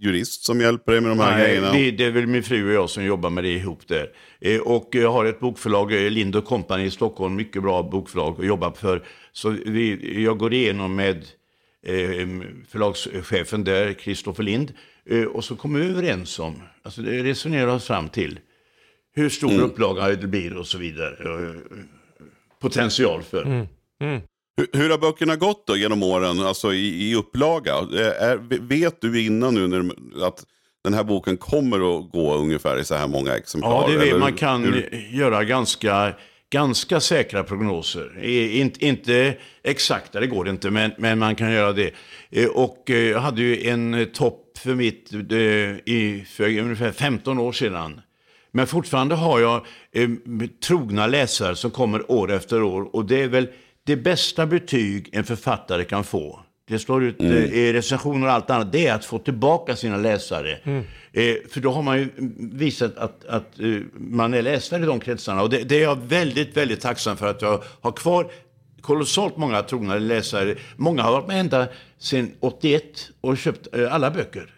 [0.00, 1.72] jurist som hjälper dig med de här Nej, grejerna?
[1.72, 4.08] det, det är väl min fru och jag som jobbar med det ihop där.
[4.40, 8.46] Eh, och jag har ett bokförlag, eh, Lind Company i Stockholm, mycket bra bokförlag att
[8.46, 9.02] jobba för.
[9.32, 11.16] Så vi, jag går igenom med
[11.86, 12.26] eh,
[12.68, 14.72] förlagschefen där, Kristoffer Lind,
[15.10, 18.38] eh, och så kommer vi överens om, alltså det resonerar oss fram till
[19.14, 19.62] hur stor Mm.
[19.64, 21.16] upplaga det blir och så vidare.
[21.44, 21.54] Eh,
[22.60, 23.42] potential för.
[24.00, 24.20] Mm.
[24.60, 27.72] Hur, hur har böckerna gått då genom åren, alltså i, i upplaga?
[27.74, 29.92] Eh, Är, vet du innan nu när,
[30.26, 30.44] att
[30.84, 33.70] den här boken kommer att gå ungefär i så här många exemplar?
[33.70, 36.12] Ja, det vet, man kan hur- göra ganska,
[36.50, 38.24] ganska säkra prognoser.
[38.52, 41.90] Inte, inte exakta, det går inte, men, men man kan göra det.
[42.30, 45.12] Eh, Och eh, jag hade ju en topp för mitt
[45.84, 48.00] i, för ungefär 15 år sedan.
[48.52, 50.08] Men fortfarande har jag eh,
[50.66, 52.96] trogna läsare som kommer år efter år.
[52.96, 53.48] Och det är väl
[53.86, 56.40] det bästa betyg en författare kan få.
[56.68, 57.32] Det slår ut Mm.
[57.36, 58.72] eh, i recensioner och allt annat.
[58.72, 60.52] Det är att få tillbaka sina läsare.
[61.12, 65.00] Eh, för då har man ju visat att, att eh, man är läsare i de
[65.00, 65.42] kretsarna.
[65.42, 68.30] Och det, det är jag väldigt, väldigt tacksam för att jag har kvar
[68.80, 70.56] kolossalt många trogna läsare.
[70.76, 72.82] Många har varit med ända sedan 81
[73.20, 74.50] och köpt eh, alla böcker.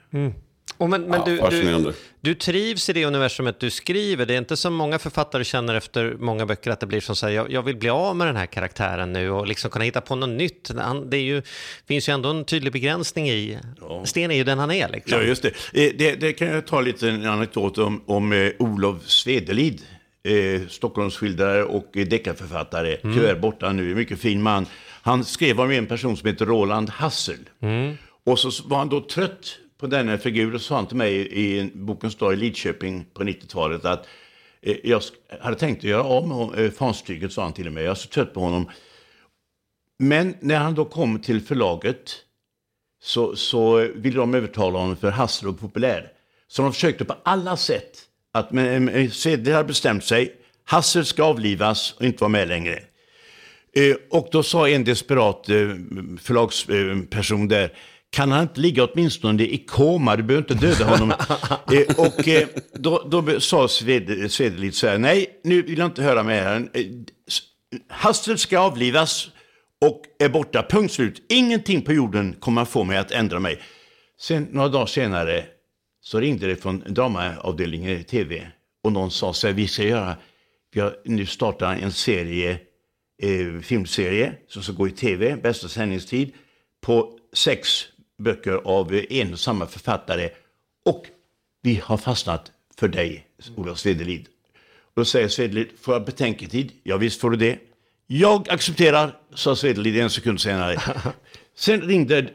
[0.82, 4.26] Och men, men Ja, du, du, trivs i det universumet du skriver.
[4.26, 7.26] Det är inte som många författare känner efter många böcker att det blir som så
[7.26, 10.00] här, jag, jag vill bli av med den här karaktären nu och liksom kunna hitta
[10.00, 10.70] på något nytt.
[10.78, 11.42] Han, det ju,
[11.88, 13.58] finns ju ändå en tydlig begränsning i...
[14.04, 15.18] Sten är ju den han är liksom.
[15.18, 15.48] Ja, just det.
[15.48, 16.14] Eh, det.
[16.20, 19.82] Det kan jag ta lite en anekdot om, om eh, Olof Svedelid.
[20.24, 22.96] Eh, Stockholmsskildrare och deckarförfattare.
[22.96, 24.66] Tyvärr borta nu, mycket fin man.
[25.02, 27.38] Han skrev om en person som heter Roland Hassel.
[28.24, 31.60] Och så var han då trött på denna figur och sa han till mig i
[31.60, 34.06] en Bokens dag i Lidköping på 90-talet att
[34.60, 35.02] eh, jag
[35.40, 37.84] hade tänkt att göra av med eh, Fanstyget, sa han till mig.
[37.84, 38.70] Jag är så trött på honom.
[39.98, 42.16] Men när han då kom till förlaget
[43.02, 46.12] så, så ville de övertala honom för Hassel och populär.
[46.48, 47.98] Så de försökte på alla sätt
[48.32, 52.82] att, men men Cedel hade bestämt sig, Hassel ska avlivas och inte vara med längre.
[53.74, 55.56] Eh, och då sa en desperat eh,
[56.20, 57.72] förlagsperson där,
[58.12, 61.10] kan han inte ligga åtminstone i koma, du behöver inte döda honom.
[61.72, 66.02] eh, och eh, då, då sa Sved- Svedelid så här, nej, nu vill jag inte
[66.02, 66.42] höra mer.
[66.42, 66.68] här.
[66.72, 66.84] Eh,
[67.88, 69.30] Hassel ska avlivas
[69.80, 71.22] och är borta, punkt slut.
[71.28, 73.58] Ingenting på jorden kommer att få mig att ändra mig.
[74.20, 75.44] Sen några dagar senare
[76.00, 78.48] så ringde det från dramaavdelningen i tv
[78.84, 80.16] och någon sa så här, vi ska göra,
[80.74, 82.50] vi har nu startat en serie,
[83.22, 86.32] eh, filmserie som ska gå i tv, bästa sändningstid,
[86.80, 87.84] på sex
[88.22, 90.30] böcker av en och samma författare.
[90.84, 91.06] Och
[91.62, 94.26] vi har fastnat för dig, Olof Svedelid.
[94.94, 96.72] Och då säger Svedelid, får jag betänketid?
[96.82, 97.58] Ja, visst får du det.
[98.06, 100.82] Jag accepterar, sa Svedelid en sekund senare.
[101.54, 102.28] Sen ringde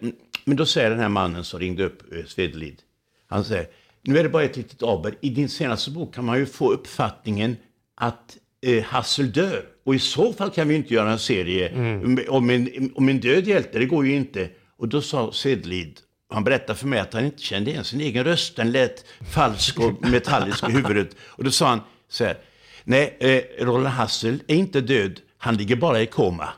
[0.45, 2.81] Men då säger den här mannen som ringde upp eh, Svedelid,
[3.27, 3.67] han säger,
[4.01, 5.15] nu är det bara ett litet aber.
[5.21, 7.57] I din senaste bok kan man ju få uppfattningen
[7.95, 9.65] att eh, Hassel dör.
[9.83, 12.19] Och i så fall kan vi inte göra en serie mm.
[12.29, 14.49] om, en, om en död hjälte, det går ju inte.
[14.77, 18.23] Och då sa Sedlid, han berättade för mig att han inte kände igen sin egen
[18.23, 18.55] röst.
[18.55, 21.09] Den lät falsk och metallisk i huvudet.
[21.21, 22.37] Och då sa han så här,
[22.83, 26.49] nej, eh, Roland Hassel är inte död, han ligger bara i koma.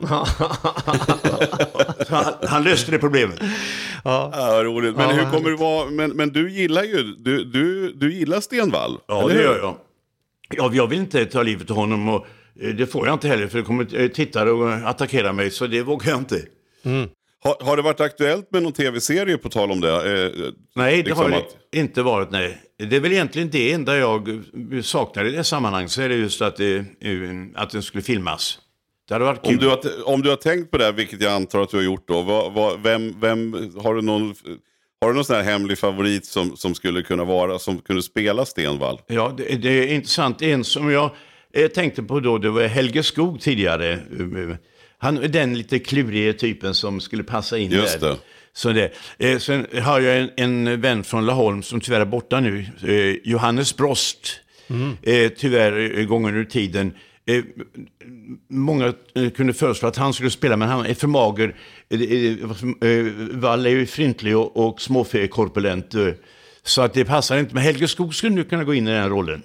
[2.08, 3.38] han, han, löste det problemet.
[4.04, 4.96] Ja, ja roligt.
[4.96, 5.90] Men ja, hur kommer det vara?
[5.90, 8.98] Men, men du gillar ju, du, du, du gillar Stenvall?
[9.06, 9.76] Ja, det gör jag.
[10.56, 12.26] Ja, jag vill inte ta livet av honom och
[12.60, 15.66] eh, det får jag inte heller för det kommer eh, tittare och attackera mig så
[15.66, 16.42] det vågar jag inte.
[16.82, 17.08] Mm.
[17.42, 19.88] Har, har, det varit aktuellt med någon tv-serie på tal om det?
[19.88, 21.56] Eh, nej, det liksom har det att...
[21.72, 22.30] inte varit.
[22.30, 22.58] Nej.
[22.78, 24.42] Det är väl egentligen det enda jag
[24.82, 25.90] saknar i det sammanhanget.
[25.90, 26.84] Så är det just att, det,
[27.54, 28.58] att den skulle filmas.
[29.08, 29.52] Det hade varit kul.
[29.52, 31.84] Om du, har, om du har tänkt på det, vilket jag antar att du har
[31.84, 32.22] gjort då.
[32.22, 34.34] Vad, vad, vem, vem, har du någon,
[35.00, 38.44] har du någon sån här hemlig favorit som, som skulle kunna vara, som kunde spela
[38.44, 39.00] Stenvall?
[39.06, 40.42] Ja, det, det är intressant.
[40.42, 41.10] En som jag
[41.54, 43.98] eh, tänkte på då, det var Helge Skog tidigare.
[45.02, 48.08] Han är den lite kluriga typen som skulle passa in Just där.
[48.08, 48.16] Det.
[48.52, 48.92] Så det.
[49.18, 53.30] Eh, sen har jag en, en vän från Laholm som tyvärr är borta nu, eh,
[53.30, 54.40] Johannes Brost.
[54.70, 54.96] Mm.
[55.02, 56.92] Eh, tyvärr gången ur tiden.
[57.26, 57.44] Eh,
[58.50, 61.54] många eh, kunde föreslå att han skulle spela, men han är för mager.
[61.88, 65.94] Eh, Wall är ju fryntlig och, och småfekorpulent.
[66.62, 67.54] Så att det passar inte.
[67.54, 69.42] Men Helge Skog skulle nu kunna gå in i den rollen.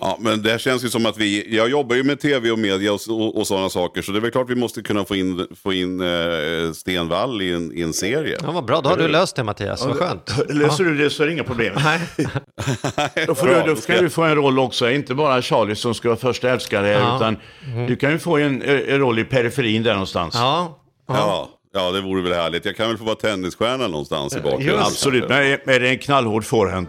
[0.00, 2.92] Ja, men det känns ju som att vi, jag jobbar ju med tv och media
[2.92, 4.02] och, och, och sådana saker.
[4.02, 7.42] Så det är väl klart vi måste kunna få in, få in eh, Sten Wall
[7.42, 8.38] i en, i en serie.
[8.42, 10.34] Ja, vad bra, då har du löst det Mattias, vad skönt.
[10.48, 11.74] Löser du det så är det inga problem.
[11.84, 12.00] Nej.
[13.26, 16.08] då, får du, då kan du få en roll också, inte bara Charlie som ska
[16.08, 17.16] vara första älskare, ja.
[17.16, 17.86] utan mm.
[17.86, 20.34] du kan ju få en, en roll i periferin där någonstans.
[20.34, 20.78] Ja.
[21.08, 21.48] ja.
[21.72, 22.64] Ja, det vore väl härligt.
[22.64, 24.78] Jag kan väl få vara tennisstjärna någonstans i bakgrunden.
[24.78, 26.88] Absolut, med, med en knallhård forehand.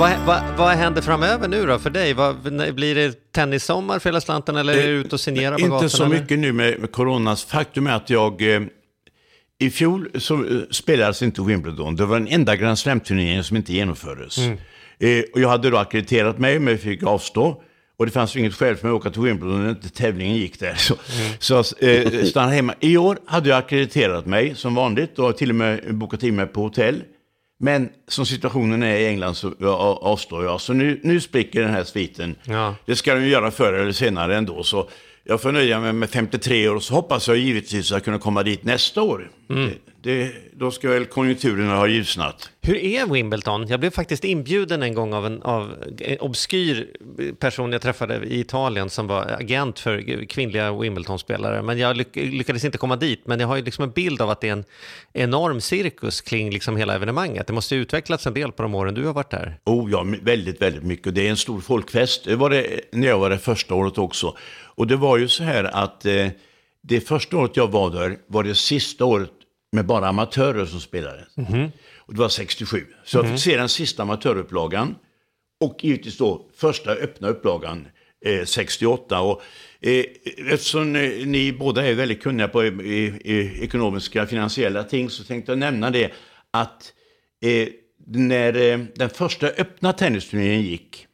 [0.00, 2.14] Vad, vad, vad händer framöver nu då för dig?
[2.14, 2.36] Vad,
[2.74, 5.88] blir det tennissommar för hela slanten eller är du ute och signerar på Inte gatorna?
[5.88, 7.44] så mycket nu med, med coronas.
[7.44, 8.60] Faktum är att jag eh,
[9.58, 11.96] i fjol så eh, spelades inte Wimbledon.
[11.96, 14.38] Det var den enda Grand Slam-turneringen som inte genomfördes.
[14.38, 14.58] Mm.
[14.98, 17.62] Eh, och jag hade då akkrediterat mig men fick avstå.
[17.98, 20.60] Och det fanns inget skäl för mig att åka till Wimbledon när inte tävlingen gick
[20.60, 20.74] där.
[20.74, 21.32] Så, mm.
[21.38, 22.74] så eh, stannade hemma.
[22.80, 26.46] I år hade jag akkrediterat mig som vanligt och till och med bokat in mig
[26.46, 27.02] på hotell.
[27.62, 29.54] Men som situationen är i England så
[30.00, 30.60] avstår jag.
[30.60, 32.34] Så nu, nu spricker den här sviten.
[32.44, 32.74] Ja.
[32.86, 34.62] Det ska den ju göra förr eller senare ändå.
[34.62, 34.88] Så
[35.24, 38.64] jag får nöja mig med 53 år så hoppas jag givetvis att kunna komma dit
[38.64, 39.30] nästa år.
[39.50, 39.70] Mm.
[40.02, 42.50] Det, då ska väl konjunkturerna ha ljusnat.
[42.60, 43.66] Hur är Wimbledon?
[43.68, 46.88] Jag blev faktiskt inbjuden en gång av en, av en obskyr
[47.38, 51.62] person jag träffade i Italien som var agent för kvinnliga Wimbledon-spelare.
[51.62, 53.20] Men jag lyck lyckades inte komma dit.
[53.24, 54.64] Men jag har ju liksom en bild av att det är en
[55.12, 57.46] enorm cirkus kring liksom hela evenemanget.
[57.46, 59.58] Det måste ha utvecklats en del på de åren du har varit där.
[59.64, 61.14] Oh ja, väldigt, väldigt mycket.
[61.14, 62.24] Det är en stor folkfest.
[62.24, 64.36] Det var det när jag var det första året också.
[64.62, 66.26] Och det var ju så här att eh,
[66.82, 69.30] det första året jag var där var det sista året
[69.72, 71.26] med bara amatörer som spelade.
[71.96, 72.86] Och det var 67.
[73.04, 74.96] Så jag fick se den sista amatörupplagan.
[75.60, 77.88] Och givetvis då första öppna upplagan
[78.24, 79.20] eh, 68.
[79.20, 79.42] Och,
[79.80, 80.04] eh,
[80.52, 85.58] eftersom eh, ni båda är väldigt kunniga på i ekonomiska finansiella ting så tänkte jag
[85.58, 86.12] nämna det
[86.50, 86.92] att
[87.42, 87.68] eh,
[88.06, 91.06] när eh, den första öppna tennisturneringen gick,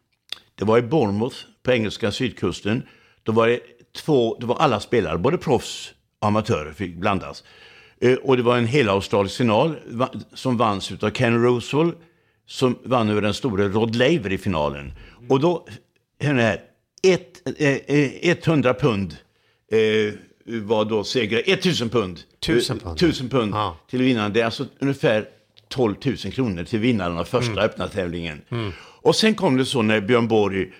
[0.54, 2.82] det var i Bournemouth på engelska sydkusten,
[3.22, 3.60] då var det
[3.96, 7.44] två, det var alla spelare, både proffs och amatörer fick blandas.
[8.00, 9.76] Eh, och det var en hela australisk final
[10.34, 11.92] som vanns av Ken Rosewell
[12.46, 14.92] som vann över den store Rod Laver i finalen.
[15.28, 15.66] Och då,
[16.20, 16.60] hörni här,
[17.02, 19.16] ett, eh, eh, 100 pund
[19.72, 20.14] eh,
[20.62, 22.20] var då seger, 1000 pund.
[22.46, 22.96] Tusen pund.
[22.96, 23.76] 1000 pund Ja.
[23.90, 24.32] till vinnaren.
[24.32, 25.28] Det är alltså ungefär
[25.68, 28.42] 12 000 kronor till vinnaren av första öppna tävlingen.
[29.02, 30.72] Och sen kom det så när Björn Borg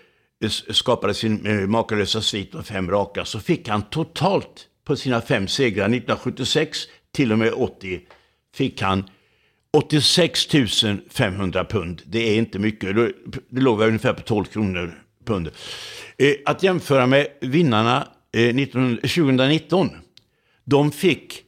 [0.70, 5.84] skapade sin makalösa svit av fem raka så fick han totalt på sina fem segrar
[5.84, 6.78] 1976
[7.16, 8.00] till och med 80
[8.54, 9.04] fick han
[9.72, 10.46] 86
[11.10, 12.02] 500 pund.
[12.06, 12.96] Det är inte mycket.
[12.96, 13.12] Det-
[13.60, 15.50] låg ungefär på 12 kronor pund.
[16.18, 19.90] Eh, Att jämföra med vinnarna eh, 19, 2019.
[20.64, 21.42] De fick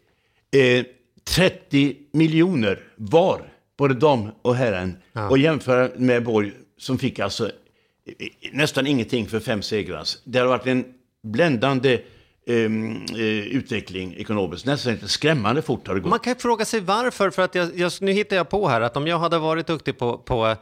[0.57, 0.85] eh,
[1.25, 4.97] 30 miljoner var, både dam och herren.
[5.31, 7.53] Och jämföra med Borg som fick alltså eh,
[8.53, 10.05] nästan ingenting för fem segrar.
[10.25, 10.85] Det har varit en
[11.23, 12.01] bländande eh,
[12.49, 14.67] utveckling ekonomiskt.
[14.67, 16.11] Nästan lite skrämmande fort har det gått.
[16.11, 18.97] Man kan fråga sig varför, för att jag, jag, nu hittar jag på här att
[18.97, 20.57] om jag hade varit duktig på, på,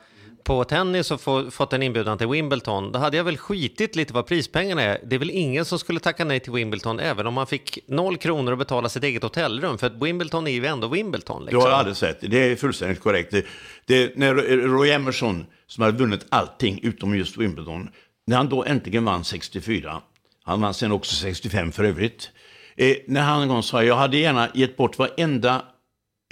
[0.44, 4.12] på tennis och få, fått en inbjudan till Wimbledon, då hade jag väl skitit lite
[4.12, 5.00] vad prispengarna är.
[5.04, 8.16] Det är väl ingen som skulle tacka nej till Wimbledon, även om man fick noll
[8.16, 11.40] kronor att betala sitt eget hotellrum, för att Wimbledon är ju ändå Wimbledon.
[11.40, 11.62] Du Liksom.
[11.62, 12.18] har alldeles rätt.
[12.20, 13.30] Det är fullständigt korrekt.
[13.30, 13.46] Det,
[13.86, 14.34] det, när
[14.68, 17.88] Roy Emerson, som hade vunnit allting utom just Wimbledon,
[18.26, 20.00] när han då äntligen vann 64,
[20.46, 22.30] han vann sen också 65 för övrigt,
[22.76, 25.64] eh, när han en gång sa jag hade gärna gett bort varenda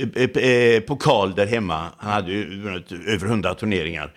[0.02, 4.14] eh, eh, eh, pokal där hemma, han hade ju vunnit över 100 turneringar,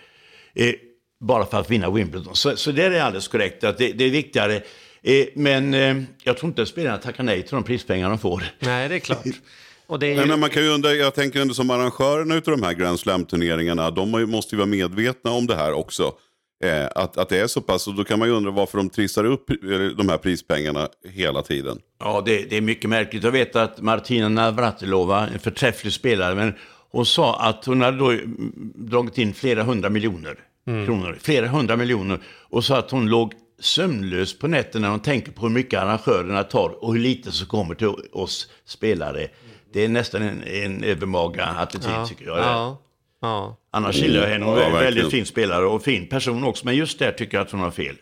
[0.56, 0.74] eh,
[1.20, 2.36] bara för att vinna Wimbledon.
[2.36, 4.62] Så, så det är alldeles korrekt, att det, det är viktigare.
[5.04, 8.44] Eh, men eh, jag tror inte att spelarna tackar nej till de prispengar de får.
[8.60, 9.26] Nej, det är klart.
[9.88, 10.16] Och det är ju...
[10.16, 13.00] Nej, men man kan ju undra, jag tänker ändå som arrangörerna av de här Grand
[13.00, 16.14] Slam-turneringarna, de måste ju vara medvetna om det här också.
[16.64, 18.90] Eh, att, att det är så pass, och då kan man ju undra varför de
[18.90, 19.56] trissar upp eh,
[19.98, 21.80] de här prispengarna hela tiden.
[22.00, 23.24] Ja, det, det är mycket märkligt.
[23.24, 26.54] Jag vet att Martina Navratilova, en förträfflig spelare, men
[26.92, 31.18] hon sa att hon hade då mm, dragit in flera hundra miljoner kronor.
[31.22, 32.20] Flera hundra miljoner.
[32.50, 36.44] Och sa att hon låg sömnlös på nätterna när hon tänker på hur mycket arrangörerna
[36.44, 39.28] tar och hur lite som kommer till oss spelare.
[39.74, 42.38] Det är nästan en, en övermaga attityd tycker jag.
[42.38, 42.82] Ja,
[43.22, 43.58] ja.
[43.72, 44.46] Annars gillar jag henne.
[44.46, 46.66] Hon är Ja, en väldigt fin spelare och fin person också.
[46.66, 47.96] Men just där tycker jag att hon har fel.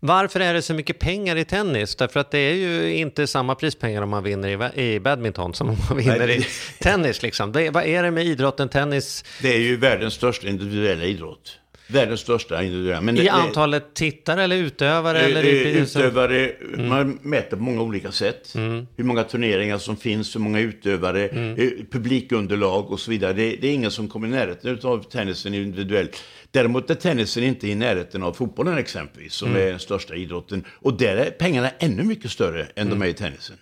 [0.00, 1.96] Varför är det så mycket pengar i tennis?
[1.96, 5.76] Därför att det är ju inte samma prispengar om man vinner i, badminton som om
[5.88, 6.46] man vinner Nej, i
[6.82, 7.22] tennis.
[7.22, 7.52] Liksom.
[7.52, 11.58] Det, är- vad är det med idrotten tennis Det är ju världens största individuella idrott.
[11.86, 13.00] Världens största individuella.
[13.00, 15.20] Men i det- antalet tittare eller utövare?
[15.20, 18.52] eller Eh, i, eh, Utövare, man mäter på många olika sätt.
[18.96, 23.32] Hur många turneringar som finns, hur många utövare, eh, publikunderlag och så vidare.
[23.32, 26.22] Det, det är ingen som kommer i närheten av tennisen individuellt.
[26.50, 30.64] Däremot är tennisen inte i närheten av fotbollen exempelvis, som är den största idrotten.
[30.70, 33.56] Och där är pengarna ännu mycket större än de är i tennisen.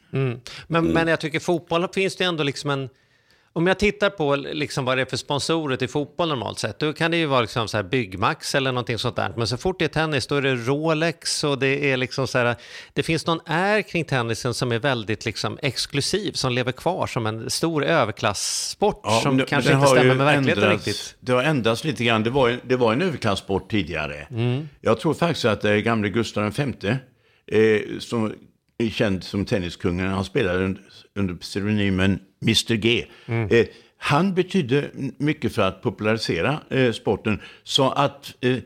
[0.67, 2.89] Men, men jag tycker fotboll finns det ändå liksom en...
[3.55, 6.93] Om jag tittar på liksom vad det är för sponsorer till fotboll normalt sett, då
[6.93, 9.33] kan det ju vara liksom så här Byggmax eller någonting sånt där.
[9.37, 12.39] Men så fort det är tennis, då är det Rolex och det är liksom så
[12.39, 12.57] här...
[12.93, 17.27] Det finns någon är kring tennisen som är väldigt liksom exklusiv, som lever kvar som
[17.27, 21.17] en stor överklasssport som men kanske inte stämmer med verkligheten ändrats- riktigt.
[21.21, 22.23] Det har ändrats lite grann.
[22.23, 24.27] Det var, det var en överklassport tidigare.
[24.31, 24.69] Mm.
[24.81, 26.97] Jag tror faktiskt att eh, gamle Gustav V,
[27.47, 28.33] eh, som
[28.79, 30.83] är känd som tenniskungen, han spelade under,
[31.19, 33.07] under pseudonymen Mr G.
[33.27, 33.49] Mm.
[33.51, 33.67] Eh,
[33.99, 37.41] han betydde mycket för att popularisera eh, sporten.
[37.63, 38.61] Så att eh, eh,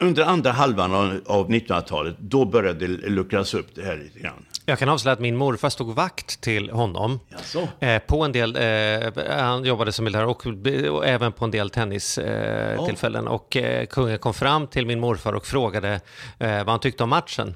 [0.00, 4.46] under andra halvan av, av 1900-talet, då började det luckras upp det här lite grann.
[4.66, 7.20] Jag kan avslöja att min morfar stod vakt till honom.
[7.80, 10.46] Eh, på en del, eh, han jobbade som militär och,
[10.90, 12.78] och även på en del tennistillfällen.
[12.78, 13.28] Eh, tillfällen.
[13.28, 16.00] Och eh, kungen kom fram till min morfar och frågade
[16.38, 17.54] eh, vad han tyckte om matchen.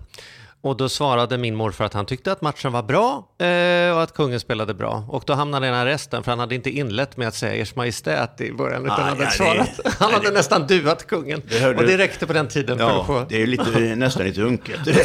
[0.63, 4.15] Och då svarade min morfar att han tyckte att matchen var bra eh, och att
[4.15, 5.05] kungen spelade bra.
[5.09, 7.77] Och då hamnade han i arresten för han hade inte inlett med att säga Ers
[7.77, 9.81] Majestät i början utan Ah, hade ja, det- svarat.
[10.01, 11.43] Han hade nästan duat kungen.
[11.49, 13.25] Det och det räckte på den tiden för att Ja, få...
[13.29, 14.81] det är lite, nästan lite unket.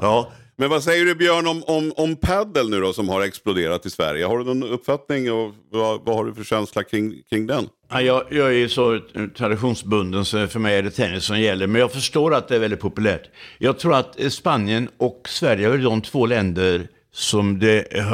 [0.00, 3.86] ja, Men vad säger du Björn om, om, om paddel nu då som har exploderat
[3.86, 4.24] i Sverige?
[4.24, 7.68] Har du någon uppfattning och vad, vad har du för känsla kring, kring den?
[7.90, 9.00] Ja, jag, jag är ju så
[9.36, 11.66] traditionsbunden så för mig är det tennis som gäller.
[11.66, 13.30] Men jag förstår att det är väldigt populärt.
[13.58, 18.04] Jag tror att Spanien och Sverige är de två länder som det, eh,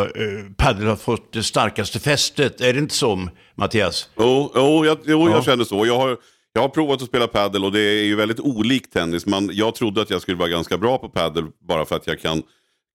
[0.56, 2.60] padel har fått det starkaste fästet.
[2.60, 4.08] Är det inte så Mattias?
[4.18, 5.86] Jo, jo, jag, jo jag känner så.
[5.86, 6.16] Jag har,
[6.52, 9.26] jag har provat att spela padel och det är ju väldigt olikt tennis.
[9.26, 12.20] Man, jag trodde att jag skulle vara ganska bra på padel bara för att jag
[12.20, 12.42] kan,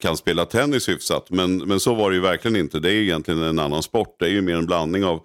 [0.01, 1.29] kan spela tennis hyfsat.
[1.29, 2.79] Men, men så var det ju verkligen inte.
[2.79, 4.15] Det är egentligen en annan sport.
[4.19, 5.19] Det är ju mer en blandning av,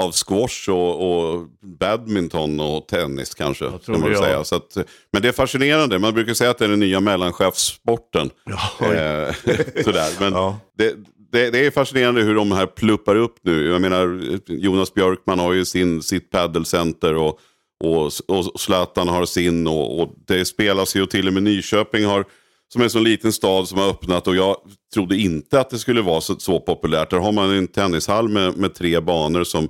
[0.00, 1.46] av squash och, och
[1.80, 3.64] badminton och tennis kanske.
[3.64, 4.44] Jag tror man säga.
[4.44, 4.76] Så att,
[5.12, 5.98] men det är fascinerande.
[5.98, 8.30] Man brukar säga att det är den nya mellanchefssporten.
[8.44, 8.94] Ja.
[8.94, 9.34] Eh,
[9.84, 10.20] sådär.
[10.20, 10.58] Men Ja.
[10.78, 10.94] det,
[11.32, 13.66] det, det är fascinerande hur de här pluppar upp nu.
[13.68, 17.40] Jag menar, Jonas Björkman har ju sin, sitt paddelcenter och,
[17.84, 19.66] och, och Zlatan har sin.
[19.66, 22.24] Och, och det spelas ju och till och med Nyköping har,
[22.72, 24.28] som är en sån liten stad som har öppnat.
[24.28, 24.56] Och jag
[24.94, 27.10] trodde inte att det skulle vara så, så populärt.
[27.10, 29.68] Där har man en tennishall med, med tre banor som,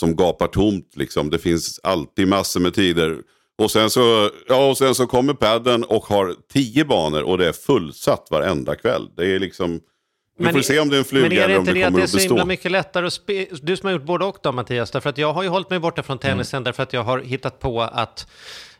[0.00, 0.92] som gapar tomt.
[0.96, 1.30] Liksom.
[1.30, 3.18] Det finns alltid massor med tider.
[3.58, 7.48] Och sen så, ja, och sen så kommer padden och har tio banor och det
[7.48, 9.08] är fullsatt varenda kväll.
[9.16, 9.80] Det är liksom...
[10.38, 11.60] Vi Men får är- se om det är en fluga Men är det eller om
[11.60, 12.46] inte det det att kommer det är att så himla bestå.
[12.46, 13.46] mycket lättare att spela?
[13.62, 15.78] Du som har gjort både och då Mattias, därför att jag har ju hållit mig
[15.78, 18.26] borta från tennisen därför att jag har hittat på att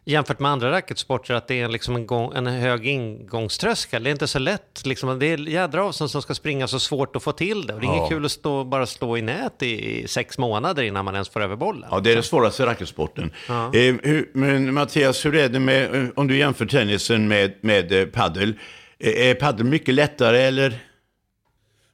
[0.09, 4.03] jämfört med andra racketsporter att det är liksom en, gång, en hög ingångströskel.
[4.05, 7.17] Det är inte så lätt, liksom, det är jädra avstånd som ska springa så svårt
[7.17, 7.75] att få till det.
[7.75, 10.83] Och det är inget kul att stå, bara slå i nät i, i sex månader
[10.83, 11.89] innan man ens får över bollen.
[11.91, 13.31] Ja, det är den svåraste racketsporten.
[13.49, 13.55] Eh,
[14.03, 18.07] hur, men Mattias, hur är det med, eh, om du jämför tennisen med, med eh,
[18.07, 18.55] paddel?
[18.99, 20.79] Eh, är paddel mycket lättare eller?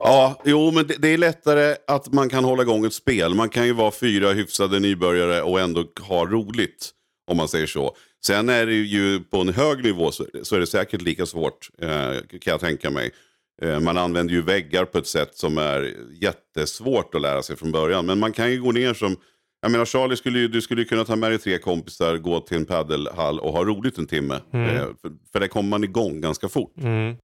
[0.04, 3.34] Ja, jo, men det, det är lättare att man kan hålla igång ett spel.
[3.34, 6.90] Man kan ju vara fyra hyfsade nybörjare och ändå ha roligt,
[7.30, 7.96] om man säger så.
[8.24, 11.70] Sen är det ju på en hög nivå så, så är det säkert lika svårt,
[11.82, 13.10] eh, kan jag tänka mig.
[13.62, 17.72] Eh, man använder ju väggar på ett sätt som är jättesvårt att lära sig från
[17.72, 18.06] början.
[18.06, 19.16] Men man kan ju gå ner som,
[19.62, 22.40] jag menar Charlie, skulle ju, du skulle ju kunna ta med dig tre kompisar, gå
[22.40, 24.34] till en paddelhall och ha roligt en timme.
[24.34, 24.40] Eh,
[25.00, 26.74] för, för det kommer man igång ganska fort.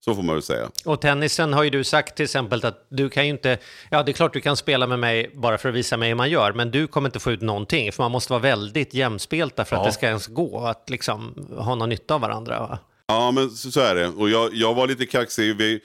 [0.00, 0.70] Så får man väl säga.
[0.84, 3.58] Och tennisen har ju du sagt till exempel att du kan ju inte,
[3.90, 6.16] ja det är klart du kan spela med mig bara för att visa mig hur
[6.16, 9.64] man gör, men du kommer inte få ut någonting, för man måste vara väldigt jämspelta
[9.64, 12.60] för att det ska ens gå att liksom ha någon nytta av varandra.
[12.60, 12.78] Va?
[13.06, 14.08] Ja, men så, så är det.
[14.08, 15.56] Och jag, jag var lite kaxig.
[15.56, 15.80] Vi,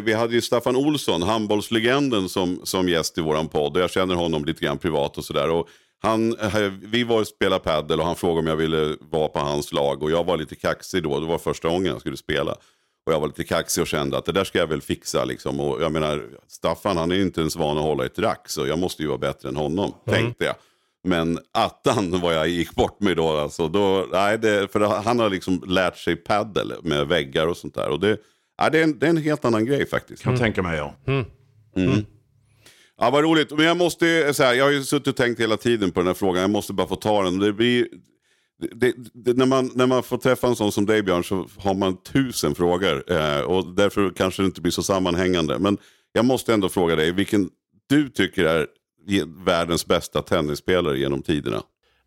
[0.00, 3.76] vi hade ju Staffan Olsson, handbollslegenden, som, som gäst i våran podd.
[3.76, 5.64] Och jag känner honom lite grann privat och sådär.
[6.04, 9.38] Han, eh, vi var och spelade padel och han frågade om jag ville vara på
[9.38, 10.02] hans lag.
[10.02, 11.20] Och jag var lite kaxig då.
[11.20, 12.52] Det var första gången jag skulle spela.
[13.06, 15.24] Och jag var lite kaxig och kände att det där ska jag väl fixa.
[15.24, 15.60] Liksom.
[15.60, 18.48] Och jag menar, Staffan han är ju inte ens van att hålla ett rack.
[18.48, 20.54] Så jag måste ju vara bättre än honom, tänkte jag.
[21.04, 23.28] Men attan vad jag gick bort mig då.
[23.28, 27.74] Alltså, då nej, det, för han har liksom lärt sig paddel med väggar och sånt
[27.74, 27.88] där.
[27.88, 28.18] Och det,
[28.58, 30.22] ja, det, är en, det är en helt annan grej faktiskt.
[30.22, 30.94] Kan tänka mig, ja.
[33.00, 33.50] Ja, vad roligt.
[33.50, 36.06] Men jag måste så här, jag har ju suttit och tänkt hela tiden på den
[36.06, 36.40] här frågan.
[36.40, 37.38] Jag måste bara få ta den.
[37.38, 37.86] Det blir,
[38.74, 41.74] det, det, när, man, när man får träffa en sån som dig Björn så har
[41.74, 43.12] man tusen frågor.
[43.12, 45.58] Eh, och därför kanske det inte blir så sammanhängande.
[45.58, 45.78] Men
[46.12, 47.50] jag måste ändå fråga dig, vilken
[47.88, 48.66] du tycker är
[49.44, 51.62] världens bästa tennisspelare genom tiderna?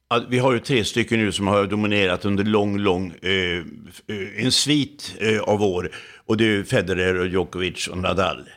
[0.09, 4.45] Ja, Vi har ju tre stycken nu som har dominerat under lång, lång, eh, eh
[4.45, 5.91] en svit eh, av år.
[6.25, 8.49] Och det är Federer, och Djokovic och Nadal.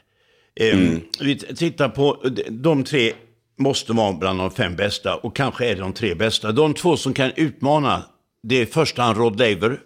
[0.60, 0.78] Eh,
[1.20, 3.12] Vi t- tittar på, de- tre
[3.58, 6.52] måste vara bland de fem bästa och kanske är de tre bästa.
[6.52, 8.04] De två som kan utmana,
[8.42, 9.80] det är i första hand Rod Laver,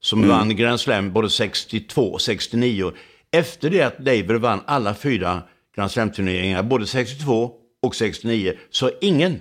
[0.00, 2.92] som vann Grand Slam både 62 och 69.
[3.32, 5.42] Efter det att Laver vann alla fyra
[5.76, 7.52] Grand Slam-turneringar, både 62
[7.82, 9.40] och 69, så har ingen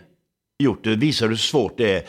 [0.63, 0.95] gjort det.
[0.95, 2.03] visar hur svårt det är.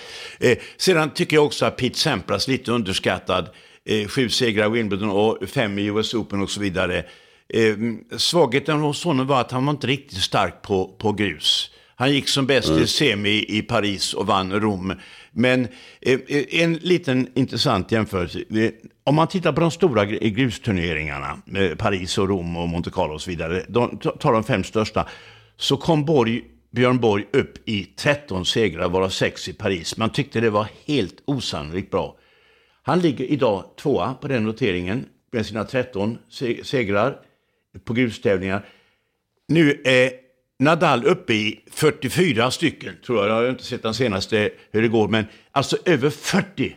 [0.51, 3.49] Eh, sedan tycker jag också att Pete Sampras lite underskattad.
[3.85, 7.05] Eh, sju segrar i Wimbledon och fem i US Open och så vidare.
[7.55, 7.77] Eh,
[8.19, 11.71] svagheten hos honom var att han var inte riktigt stark på, på grus.
[11.97, 14.93] Han gick som bäst i semi i Paris och vann Rom.
[15.33, 15.69] Men
[16.01, 18.39] eh, eh, en liten intressant jämförelse.
[18.51, 18.71] Eh,
[19.05, 23.15] Om man tittar på de stora gr- grusturneringarna, eh, Paris och Rom och Monte Carlo
[23.15, 25.09] och så vidare, de, tar de fem största,
[25.57, 26.43] så kom Borg,
[26.73, 29.97] Björn Borg upp i 13 segrar, varav 6 i Paris.
[29.97, 32.17] Man tyckte det var helt osannolikt bra.
[32.83, 37.17] Han ligger idag tvåa på den noteringen med sina 13 se- segrar
[37.85, 38.67] på grustävlingar.
[39.49, 40.13] Nu är
[40.59, 43.29] Nadal uppe i 44 stycken, tror jag.
[43.29, 46.77] Jag har inte sett den senaste hur det går, men alltså över 40.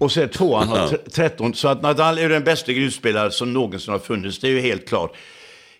[0.00, 1.54] Och så är tvåan har tre- 13.
[1.54, 4.88] Så att Nadal är den bästa grusspelare som någonsin har funnits, det är ju helt
[4.88, 5.16] klart.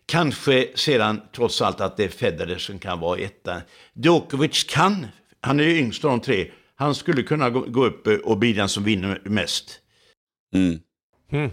[0.06, 3.62] Kanske sedan trots allt att det är Federer som kan vara etta.
[3.94, 5.06] Djokovic kan,
[5.40, 8.52] han är ju yngst av de tre, han skulle kunna gå, gå upp och bli
[8.52, 9.80] den som vinner mest.
[10.54, 10.78] Mm.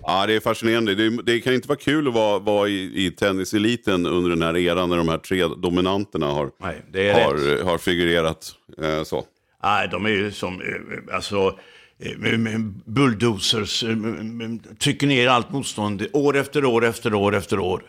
[0.03, 0.95] Ja, det är fascinerande.
[0.95, 4.57] Det, det, kan inte vara kul att vara, vara i, i tenniseliten under den här
[4.57, 8.51] eran när de här tre dominanterna har, Nej, har, har figurerat.
[8.81, 9.25] Eh, så.
[9.63, 11.59] Nej, de är ju som, eh, alltså,
[11.99, 17.83] eh, bulldozers, eh, med- trycker ner allt motstånd år efter år efter år efter år.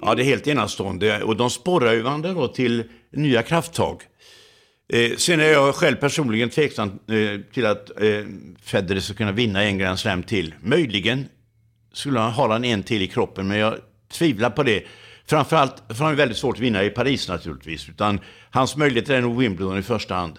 [0.00, 4.02] Ja, det är helt enastående och de sporrar ju varandra då till nya krafttag.
[4.92, 8.24] Eh, sen är jag själv personligen tveksam eh, till att eh,
[8.62, 10.54] Federer ska kunna vinna en Grand Slam till.
[10.60, 11.28] Möjligen
[11.92, 13.74] skulle han ha han en till i kroppen, men jag
[14.12, 14.84] tvivlar på det.
[15.26, 17.88] Framförallt för han är väldigt svårt att vinna i Paris naturligtvis.
[17.88, 18.20] Utan
[18.50, 20.38] hans möjligheter är nog Wimbledon i första hand.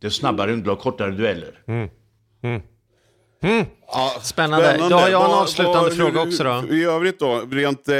[0.00, 1.62] Det är snabbare underlag, kortare dueller.
[1.68, 1.88] Mm.
[2.42, 2.62] Mm.
[4.22, 4.76] Spännande.
[4.90, 6.74] Då har jag en avslutande vad- fråga hur- också då.
[6.74, 7.96] I övrigt då, rent eh,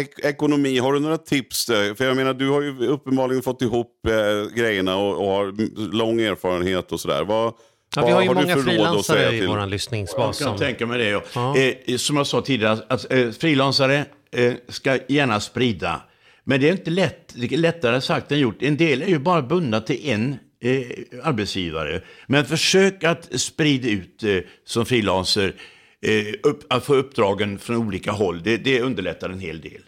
[0.00, 1.66] ek ekonomi, har du några tips?
[1.66, 1.94] Där?
[1.94, 5.54] För jag menar, du har ju uppenbarligen fått ihop eh, grejerna och, och har
[5.92, 7.24] lång erfarenhet och sådär.
[7.24, 7.52] Vad,
[7.96, 10.40] Ja, vi har ju du många för råd att frilansare säga i vår lyssningsbas.
[10.40, 10.66] Jag kan Som...
[10.66, 11.08] tänka mig det.
[11.08, 11.22] Ja.
[11.34, 11.56] Ja.
[11.56, 16.00] Eh, som jag sa tidigare, att eh, frilansare eh, ska gärna sprida.
[16.44, 18.62] Men det är inte lätt, det är lättare sagt än gjort.
[18.62, 20.82] En del är ju bara bundna till en eh,
[21.22, 22.00] arbetsgivare.
[22.26, 25.54] Men försök att sprida ut eh, som frilanser,
[26.02, 28.42] eh, upp, att få uppdragen från olika håll.
[28.42, 29.82] Det, det underlättar en hel del.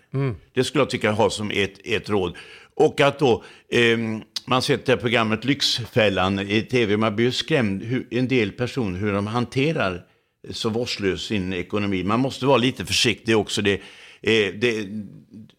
[0.54, 2.36] Det skulle jag tycka ha som ett, ett råd.
[2.74, 7.82] Och att då, ehm, man sett det här programmet Lyxfällan i tv, man blir skrämd
[7.82, 10.02] hur en del personer, hur de hanterar
[10.50, 12.04] så vårdslös sin ekonomi.
[12.04, 13.62] Man måste vara lite försiktig också.
[13.62, 13.74] Det,
[14.20, 14.88] eh, det,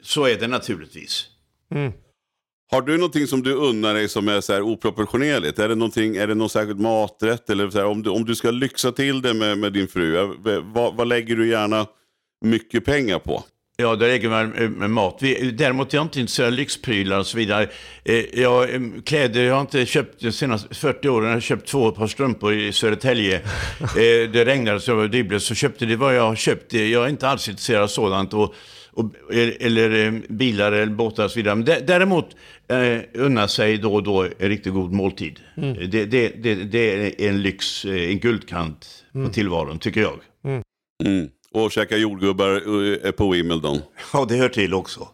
[0.01, 1.29] så är det naturligtvis.
[2.73, 5.59] Har du någonting som du unnar dig som är så här oproportionerligt?
[5.59, 7.49] Är det, någonting, är det någon särskild maträtt?
[7.49, 10.17] Eller så här, om, du, om du ska lyxa till det med, med din fru,
[10.17, 11.85] eh, vad, vad lägger du gärna
[12.45, 13.43] mycket pengar på?
[13.77, 15.17] Ja, det räcker med, med, med mat.
[15.21, 17.69] Vi, däremot är jag inte intresserad av lyxprylar och så vidare.
[18.05, 21.67] Eh, jag, eh, kläder, jag har inte köpt de senaste 40 åren, jag har köpt
[21.67, 23.41] två par strumpor i Södertälje.
[23.81, 26.73] Eh, det regnade så jag var dribblig, så köpte det vad jag har köpt.
[26.73, 28.33] Jag är inte alls intresserad av sådant.
[28.33, 28.55] Och,
[28.93, 31.55] och, eller eh, bilar eller båtar och så vidare.
[31.55, 32.35] Men dä- däremot
[32.81, 35.39] eh, unna sig då och då en riktigt god måltid.
[35.55, 40.19] Det, det, det, det är en lyx, eh, en guldkant på tillvaron, tycker jag.
[41.05, 41.29] Mm.
[41.51, 42.61] Och käka jordgubbar
[43.05, 43.79] eh, på Wimbledon.
[44.13, 45.07] Ja, det hör till också.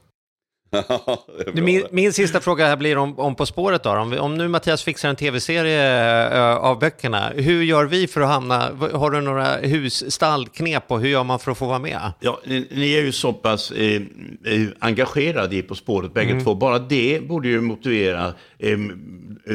[1.54, 3.90] Min, min sista fråga här blir om, om På spåret då.
[3.90, 8.28] Om, om nu Mattias fixar en tv-serie eh, av böckerna, hur gör vi för att
[8.28, 12.12] hamna, har du några husstallknep och hur gör man för att få vara med?
[12.20, 14.02] Ja, ni, ni är ju så pass eh,
[14.46, 16.56] eh, engagerade i På spåret bägge två.
[16.56, 18.78] Bara det borde ju motivera eh,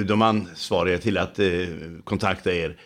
[0.06, 1.46] de ansvariga till att eh,
[2.04, 2.76] kontakta er.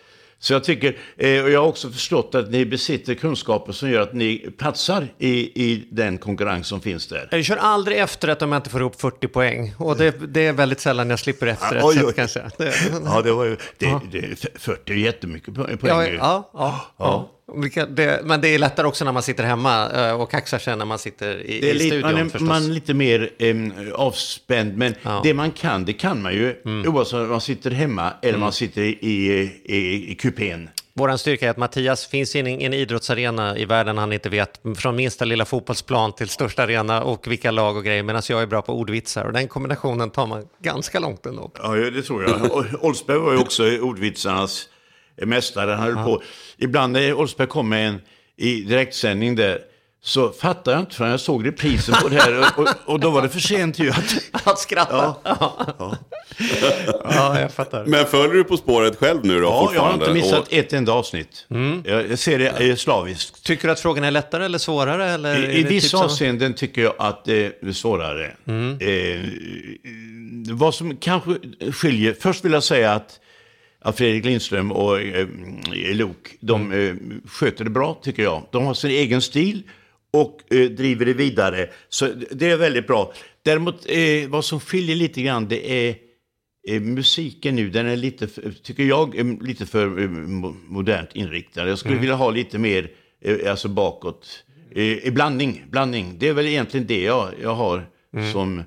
[0.41, 4.01] Så jag tycker, eh, och jag har också förstått att ni besitter kunskaper som gör
[4.01, 5.31] att ni platsar i,
[5.65, 7.29] i den konkurrens som finns där.
[7.31, 9.75] Jag kör aldrig efterrätt om jag inte får ihop 40 poäng.
[9.79, 11.85] Och det, det är väldigt sällan jag slipper efterrätt.
[11.85, 12.13] Oj, så oj.
[12.17, 12.41] kanske.
[12.59, 12.75] Det,
[13.05, 15.91] Ja, det var ju, det, det, 40 är jättemycket po- poäng.
[15.91, 17.31] ja, ja, ja, ja.
[17.89, 20.85] Det, men det är lättare också när man sitter hemma eh, och kaxar sig när
[20.85, 22.49] man sitter i, Det är i lite, studion man, är, förstås.
[22.49, 25.11] man är lite mer em, avspänd, men Ja.
[25.11, 25.23] Mm.
[25.23, 26.57] det man kan, det kan man ju.
[26.87, 28.99] Oavsett om man sitter hemma eller man sitter i,
[29.65, 30.69] i, i, kupén.
[30.95, 34.61] Vår styrka är att Mattias finns i en, en idrottsarena i världen han inte vet,
[34.77, 38.47] från minsta lilla fotbollsplan till största arena och vilka lag och grejer, medan jag är
[38.47, 39.25] bra på ordvitsar.
[39.25, 41.51] Och den kombinationen tar man ganska långt ändå.
[41.59, 42.65] Ja, ja, det tror jag.
[42.85, 44.69] Oldsberg var ju också ordvitsarnas
[45.27, 45.71] mästare.
[45.71, 46.23] Han höll på.
[46.57, 48.01] Ibland när Oldsberg kom med en
[48.37, 49.59] i direktsändning där,
[50.03, 52.39] så fattade jag inte förrän jag såg reprisen på det här.
[52.57, 53.91] Och, och, och då var det för sent ju.
[53.91, 54.15] Att,
[54.47, 55.15] Att skratta.
[55.25, 55.97] Ja,
[57.05, 57.41] ja.
[57.41, 57.85] jag fattar.
[57.85, 60.73] Men följer du På spåret själv nu då ja, jag har inte missat Och- ett
[60.73, 61.47] enda avsnitt.
[61.85, 63.45] Jag, jag ser det eh, slaviskt.
[63.45, 65.11] Tycker du att frågan är lättare eller svårare?
[65.11, 66.05] Eller I, i typ vissa samma?
[66.05, 68.27] avseenden tycker jag att det är svårare.
[68.81, 69.21] Eh,
[70.51, 71.31] vad som kanske
[71.73, 73.21] skiljer, först vill jag säga att,
[73.89, 75.27] att Fredrik Lindström och eh,
[75.95, 76.95] Lok, de eh,
[77.29, 78.43] sköter det bra tycker jag.
[78.53, 79.63] De har sin egen stil
[80.13, 81.69] och eh, driver det vidare.
[81.89, 83.13] Så det är väldigt bra.
[83.45, 85.97] Däremot, eh, vad som skiljer lite grann, det är
[86.69, 88.27] eh, musiken nu, den är lite,
[88.63, 91.69] tycker jag, eh, lite för eh, mo- modernt inriktad.
[91.69, 92.91] Jag skulle vilja ha lite mer,
[93.25, 94.45] eh, alltså bakåt.
[94.75, 96.15] Eh, blandning, blandning.
[96.19, 97.87] Det är väl egentligen det jag, jag har
[98.33, 98.63] som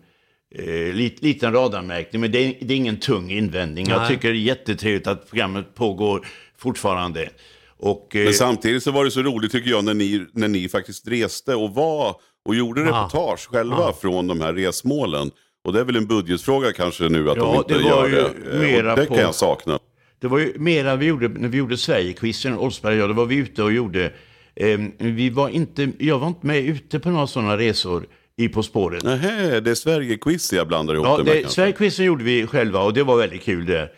[0.55, 2.21] eh, lit, liten radarmärkning.
[2.21, 3.87] Men det är, det är ingen tung invändning.
[3.89, 4.07] Jag Nej.
[4.07, 6.27] tycker det är jättetrevligt att programmet pågår
[6.57, 7.29] fortfarande.
[7.77, 10.69] Och, eh, Men samtidigt så var det så roligt tycker jag när ni, när ni
[10.69, 15.31] faktiskt reste och var och gjorde reportage själva från de här resmålen.
[15.63, 18.07] Och det är väl en budgetfråga kanske nu att Ja, de inte det var gör
[18.09, 18.53] ju det.
[18.55, 19.79] Eh, mera och det på- kan jag sakna.
[20.19, 23.25] Det var ju mera vi gjorde när vi gjorde Sverigequizen, Oldsberg och jag, då var
[23.25, 24.13] vi ute och gjorde,
[24.55, 28.05] eh, vi var inte, jag var inte med ute på några sådana resor
[28.37, 29.03] i På spåret.
[29.03, 31.51] Nähä, det är Sverige-quiz jag blandar ihop Ja, det med.
[31.51, 33.89] Sverigequizen gjorde vi själva och det var väldigt kul det.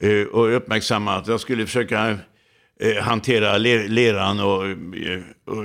[0.00, 2.18] Eh, och uppmärksamma att jag skulle försöka
[2.80, 5.64] eh, hantera ler, leran och, eh, och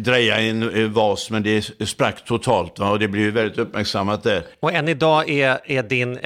[0.00, 2.90] dreja i en vas, men det sprack totalt va?
[2.90, 4.42] och det blev väldigt uppmärksammat där.
[4.60, 6.18] Och än idag är, är din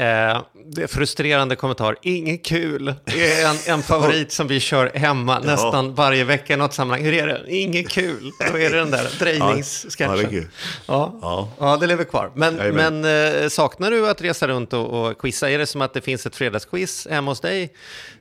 [0.78, 6.24] eh, frustrerande kommentar, inget kul, är en, en favorit som vi kör hemma nästan varje
[6.24, 7.04] vecka i något sammanhang.
[7.04, 7.44] Hur är det?
[7.48, 8.30] Inget kul.
[8.52, 10.16] Då är det den där Ja, drejningssketchen.
[10.30, 10.46] det är.
[10.86, 11.48] Ja, Ja.
[11.60, 12.30] ja, det lever kvar.
[12.34, 15.50] Men, men eh, saknar du att resa runt och, och quizza?
[15.50, 17.72] Är det som att det finns ett fredagsquiz hemma hos dig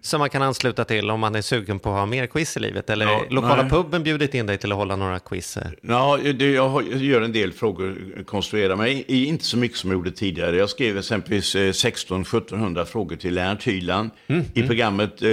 [0.02, 2.60] som man kan ansluta till om man är sugen på att ha mer quiz i
[2.60, 2.90] livet?
[2.90, 3.70] Eller Ja, lokala nej.
[3.72, 5.58] puben bjudit in dig till att hålla några quiz?
[5.58, 5.64] eh?
[5.82, 10.12] Ja, det, jag gör en del frågor, konstruerar mig, inte så mycket som jag gjorde
[10.12, 10.56] tidigare.
[10.58, 11.56] Jag skrev exempelvis
[12.50, 14.10] 16-1700 frågor till Lennart Hyland
[14.54, 15.30] i programmet eh,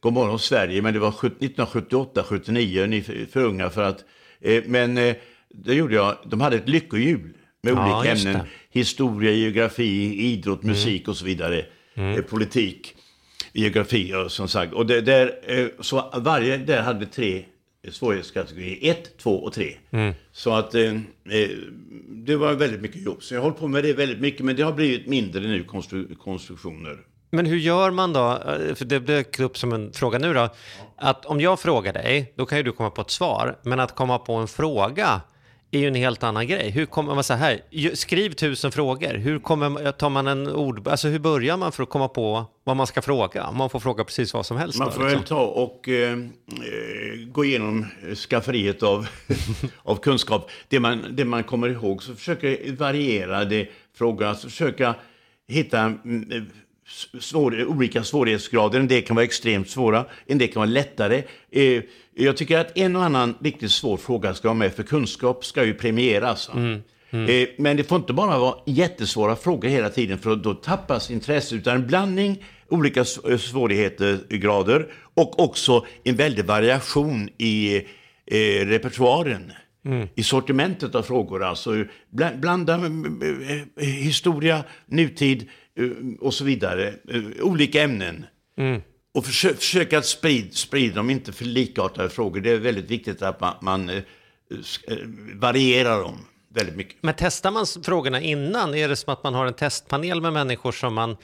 [0.00, 4.04] God morgon Sverige, men det var 1978-79, ni är för, unga för att...
[4.40, 5.14] Eh, men eh,
[5.54, 7.32] det gjorde jag, de hade ett lyckohjul
[7.62, 8.34] med Ja, olika ämnen.
[8.34, 8.78] det.
[8.78, 11.64] Historia, geografi, idrott, musik och så vidare.
[11.94, 12.94] Eh, politik,
[13.52, 14.72] geografi och som sagt.
[14.72, 17.44] Och det, där, eh, så varje där hade tre
[17.88, 18.90] svårighetskategorier.
[18.90, 19.76] Ett, två och tre.
[20.32, 21.48] Så att eh, eh,
[22.08, 23.22] det var väldigt mycket jobb.
[23.22, 24.44] Så jag har hållit på med det väldigt mycket.
[24.44, 26.98] Men det har blivit mindre nu, konstru konstruktioner.
[27.30, 30.48] Men hur gör man då, eh, för det dök upp som en fråga nu då,
[30.96, 33.94] att om jag frågar dig, då kan ju du komma på ett svar, men att
[33.94, 35.20] komma på en fråga
[35.70, 36.70] är ju en helt annan grej.
[36.70, 37.60] Hur kommer man så här,
[37.94, 41.88] skriv tusen frågor, hur kommer, tar man en ord, alltså hur börjar man för att
[41.88, 43.50] komma på vad man ska fråga?
[43.52, 45.18] Man får fråga precis vad som helst Man då, får liksom.
[45.18, 47.86] väl ta och eh, eh, gå igenom
[48.30, 49.08] skafferiet av,
[49.82, 50.50] av kunskap.
[50.68, 54.94] Det man, det man kommer ihåg, så försöka variera det, fråga, alltså försöka
[55.48, 56.42] hitta mm, eh,
[57.20, 58.80] svår, olika svårighetsgrader.
[58.80, 61.22] En del kan vara extremt svåra, en del kan vara lättare.
[61.50, 61.82] Eh,
[62.20, 65.64] jag tycker att en och annan riktigt svår fråga ska vara med, för kunskap ska
[65.64, 66.48] ju premieras.
[66.48, 66.54] va?
[67.28, 71.52] Eh, Men det får inte bara vara jättesvåra frågor hela tiden för då tappas intresset.
[71.52, 77.76] Utan en blandning, olika eh, svårighetsgrader och också en väldig variation i
[78.26, 79.52] eh, repertoaren.
[80.14, 81.44] I sortimentet av frågor.
[81.44, 81.70] Alltså
[82.10, 85.48] bla- blanda eh, historia, nutid
[86.20, 86.94] och så vidare.
[87.42, 88.26] Olika ämnen.
[89.14, 92.40] Och försö försöka att sprida, sprida dem, inte för likartade frågor.
[92.40, 94.96] Det är väldigt viktigt att man, man eh, eh,
[95.34, 96.18] varierar dem
[96.54, 96.96] väldigt mycket.
[97.00, 98.74] Men testar man frågorna innan?
[98.74, 101.16] Är det som att man har en testpanel med människor som man,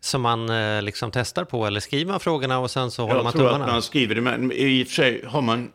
[0.00, 1.66] som man eh, liksom testar på?
[1.66, 3.64] Eller skriver man frågorna och sen så håller man Jag tror tummarna?
[3.64, 5.70] att man skriver det, men i och för sig har man,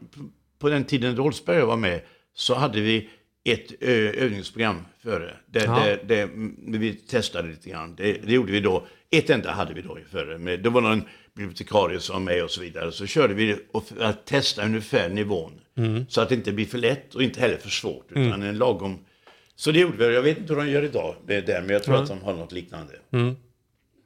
[0.60, 2.02] på den tiden Rolfsberg var med,
[2.36, 3.10] så hade vi
[3.46, 5.34] ett övningsprogram före.
[5.46, 5.80] Där, Ja.
[5.86, 7.96] där, där vi testade lite grann.
[7.96, 8.88] Det, det gjorde vi då.
[9.12, 10.58] Ett enda hade vi då före.
[10.58, 11.04] Det var någon
[11.40, 12.92] bibliotekarie som var med och så vidare.
[12.92, 15.52] Så körde vi för att testa ungefär nivån.
[15.78, 16.06] Mm.
[16.10, 18.06] Så att det inte blir för lätt och inte heller för svårt.
[18.10, 19.00] Utan en lagom...
[19.56, 20.16] Så det gjorde vi.
[20.16, 22.34] Jag vet inte hur de gör idag, det där, men jag tror att de har
[22.34, 22.94] något liknande.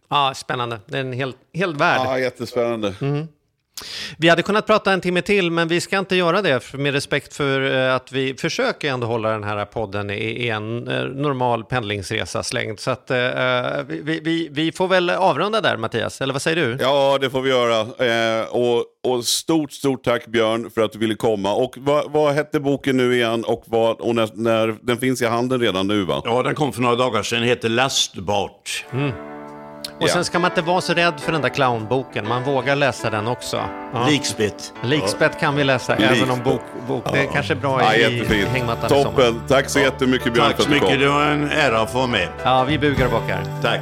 [0.10, 0.80] Ja, spännande.
[0.86, 2.02] Det är en hel, hel värld.
[2.06, 2.94] Ja, jättespännande.
[4.18, 7.34] Vi hade kunnat prata en timme till, men vi ska inte göra det med respekt
[7.34, 12.54] för eh, att vi försöker ändå hålla den här podden i, en eh, normal pendlingsresas
[12.54, 12.80] längd.
[12.80, 13.18] Så att, eh,
[13.88, 16.22] vi, vi, vi får väl avrunda där, Mattias.
[16.22, 16.78] Eller vad säger du?
[16.80, 17.80] Ja, det får vi göra.
[17.82, 21.54] Eh, och, och stort, stort tack Björn för att du ville komma.
[21.54, 23.44] Och vad, vad hette boken nu igen?
[23.44, 26.22] Och, vad, och när, när, den finns i handeln redan nu va?
[26.26, 27.44] Ja, den kom för några dagar sedan.
[27.44, 28.86] heter Lastbart.
[30.04, 32.28] Och sen ska man inte vara så rädd för den där clownboken.
[32.28, 33.62] Man vågar läsa den också.
[33.93, 34.08] Ja.
[34.08, 34.74] Likspett.
[34.84, 38.36] Likspett kan vi läsa, även om bok, bok det är kanske är bra i, Ja,
[38.36, 38.89] i hängmattan.
[38.89, 39.41] Toppen.
[39.47, 40.99] Tack så jättemycket Björn Tack för så att du mycket.
[40.99, 42.28] Det var en ära att få vara med.
[42.43, 43.43] Ja, vi bugar och bockar.
[43.62, 43.82] Tack.